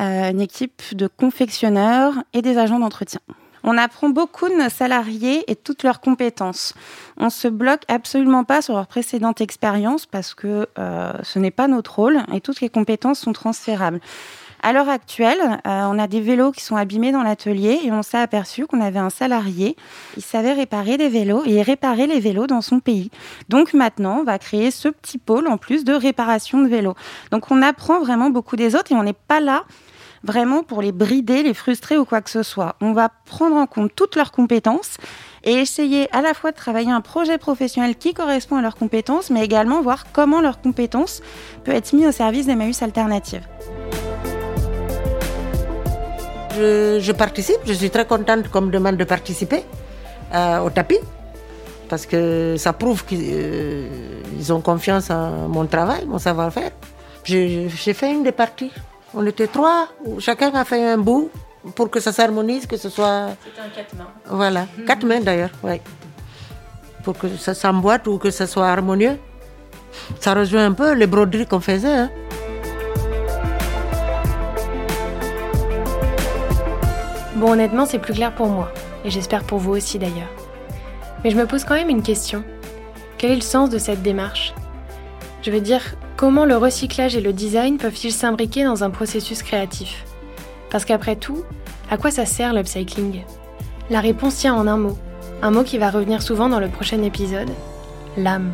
euh, 0.00 0.30
une 0.30 0.40
équipe 0.40 0.94
de 0.94 1.06
confectionneurs 1.06 2.14
et 2.32 2.40
des 2.40 2.56
agents 2.56 2.78
d'entretien. 2.78 3.20
On 3.64 3.78
apprend 3.78 4.10
beaucoup 4.10 4.48
de 4.48 4.54
nos 4.54 4.68
salariés 4.68 5.50
et 5.50 5.56
toutes 5.56 5.82
leurs 5.82 6.00
compétences. 6.00 6.74
On 7.16 7.30
se 7.30 7.48
bloque 7.48 7.82
absolument 7.88 8.44
pas 8.44 8.60
sur 8.60 8.74
leur 8.74 8.86
précédente 8.86 9.40
expérience 9.40 10.04
parce 10.04 10.34
que 10.34 10.68
euh, 10.78 11.12
ce 11.22 11.38
n'est 11.38 11.50
pas 11.50 11.66
notre 11.66 11.96
rôle 11.96 12.18
et 12.32 12.42
toutes 12.42 12.60
les 12.60 12.68
compétences 12.68 13.20
sont 13.20 13.32
transférables. 13.32 14.00
À 14.66 14.72
l'heure 14.72 14.88
actuelle, 14.88 15.38
euh, 15.66 15.82
on 15.90 15.98
a 15.98 16.06
des 16.06 16.22
vélos 16.22 16.52
qui 16.52 16.62
sont 16.62 16.76
abîmés 16.76 17.12
dans 17.12 17.22
l'atelier 17.22 17.80
et 17.84 17.92
on 17.92 18.02
s'est 18.02 18.18
aperçu 18.18 18.66
qu'on 18.66 18.80
avait 18.80 18.98
un 18.98 19.10
salarié, 19.10 19.76
il 20.16 20.22
savait 20.22 20.54
réparer 20.54 20.96
des 20.96 21.10
vélos 21.10 21.42
et 21.44 21.60
réparer 21.60 22.06
les 22.06 22.18
vélos 22.18 22.46
dans 22.46 22.62
son 22.62 22.80
pays. 22.80 23.10
Donc 23.50 23.74
maintenant, 23.74 24.20
on 24.20 24.24
va 24.24 24.38
créer 24.38 24.70
ce 24.70 24.88
petit 24.88 25.18
pôle 25.18 25.48
en 25.48 25.58
plus 25.58 25.84
de 25.84 25.92
réparation 25.92 26.62
de 26.62 26.68
vélos. 26.68 26.94
Donc 27.30 27.50
on 27.50 27.60
apprend 27.60 28.00
vraiment 28.00 28.30
beaucoup 28.30 28.56
des 28.56 28.74
autres 28.74 28.90
et 28.90 28.94
on 28.94 29.02
n'est 29.02 29.12
pas 29.12 29.40
là 29.40 29.64
vraiment 30.24 30.62
pour 30.62 30.82
les 30.82 30.90
brider, 30.90 31.42
les 31.42 31.54
frustrer 31.54 31.98
ou 31.98 32.04
quoi 32.04 32.20
que 32.22 32.30
ce 32.30 32.42
soit. 32.42 32.76
On 32.80 32.92
va 32.92 33.10
prendre 33.26 33.56
en 33.56 33.66
compte 33.66 33.92
toutes 33.94 34.16
leurs 34.16 34.32
compétences 34.32 34.96
et 35.44 35.52
essayer 35.52 36.08
à 36.14 36.22
la 36.22 36.34
fois 36.34 36.50
de 36.50 36.56
travailler 36.56 36.90
un 36.90 37.02
projet 37.02 37.38
professionnel 37.38 37.94
qui 37.96 38.14
correspond 38.14 38.56
à 38.56 38.62
leurs 38.62 38.76
compétences, 38.76 39.30
mais 39.30 39.44
également 39.44 39.82
voir 39.82 40.06
comment 40.12 40.40
leurs 40.40 40.60
compétences 40.60 41.22
peuvent 41.64 41.74
être 41.74 41.92
mises 41.92 42.06
au 42.06 42.12
service 42.12 42.46
d'Emmaüs 42.46 42.82
Alternatives. 42.82 43.46
Je, 46.56 47.12
participe, 47.12 47.58
je 47.66 47.72
suis 47.72 47.90
très 47.90 48.06
contente 48.06 48.48
qu'on 48.48 48.62
me 48.62 48.70
demande 48.70 48.96
de 48.96 49.04
participer 49.04 49.64
euh, 50.32 50.60
au 50.60 50.70
tapis 50.70 50.98
parce 51.88 52.06
que 52.06 52.54
ça 52.56 52.72
prouve 52.72 53.04
qu'ils 53.04 53.20
euh, 53.22 54.50
ont 54.50 54.60
confiance 54.60 55.10
en 55.10 55.48
mon 55.48 55.66
travail, 55.66 56.06
mon 56.06 56.18
savoir-faire. 56.18 56.70
J'ai 57.24 57.68
fait 57.68 58.12
une 58.12 58.22
des 58.22 58.32
parties. 58.32 58.70
On 59.16 59.24
était 59.26 59.46
trois, 59.46 59.88
chacun 60.18 60.52
a 60.54 60.64
fait 60.64 60.84
un 60.84 60.98
bout 60.98 61.30
pour 61.76 61.88
que 61.88 62.00
ça 62.00 62.12
s'harmonise, 62.12 62.66
que 62.66 62.76
ce 62.76 62.88
soit. 62.88 63.28
C'était 63.44 63.60
un 63.60 63.68
quatre 63.68 63.94
mains. 63.94 64.08
Voilà, 64.26 64.66
quatre 64.86 65.06
mains 65.06 65.20
d'ailleurs, 65.20 65.50
oui. 65.62 65.80
Pour 67.04 67.16
que 67.16 67.28
ça 67.36 67.54
s'emboîte 67.54 68.08
ou 68.08 68.18
que 68.18 68.30
ça 68.30 68.48
soit 68.48 68.68
harmonieux. 68.68 69.16
Ça 70.18 70.34
rejoint 70.34 70.66
un 70.66 70.72
peu 70.72 70.94
les 70.94 71.06
broderies 71.06 71.46
qu'on 71.46 71.60
faisait. 71.60 71.94
Hein. 71.94 72.10
Bon, 77.36 77.52
honnêtement, 77.52 77.86
c'est 77.86 78.00
plus 78.00 78.14
clair 78.14 78.34
pour 78.34 78.48
moi. 78.48 78.72
Et 79.04 79.10
j'espère 79.10 79.44
pour 79.44 79.58
vous 79.58 79.72
aussi 79.72 79.98
d'ailleurs. 79.98 80.30
Mais 81.22 81.30
je 81.30 81.36
me 81.36 81.46
pose 81.46 81.64
quand 81.64 81.74
même 81.74 81.90
une 81.90 82.02
question. 82.02 82.42
Quel 83.16 83.30
est 83.30 83.36
le 83.36 83.42
sens 83.42 83.70
de 83.70 83.78
cette 83.78 84.02
démarche? 84.02 84.54
Je 85.42 85.52
veux 85.52 85.60
dire, 85.60 85.82
comment 86.16 86.44
le 86.44 86.56
recyclage 86.56 87.16
et 87.16 87.20
le 87.20 87.32
design 87.32 87.78
peuvent-ils 87.78 88.12
s'imbriquer 88.12 88.64
dans 88.64 88.84
un 88.84 88.90
processus 88.90 89.42
créatif? 89.42 90.04
Parce 90.70 90.84
qu'après 90.84 91.16
tout, 91.16 91.44
à 91.90 91.96
quoi 91.96 92.10
ça 92.10 92.26
sert 92.26 92.52
l'upcycling? 92.52 93.22
La 93.90 94.00
réponse 94.00 94.36
tient 94.36 94.54
en 94.54 94.66
un 94.66 94.76
mot. 94.76 94.98
Un 95.42 95.50
mot 95.50 95.62
qui 95.62 95.78
va 95.78 95.90
revenir 95.90 96.22
souvent 96.22 96.48
dans 96.48 96.60
le 96.60 96.68
prochain 96.68 97.02
épisode 97.02 97.50
l'âme. 98.16 98.52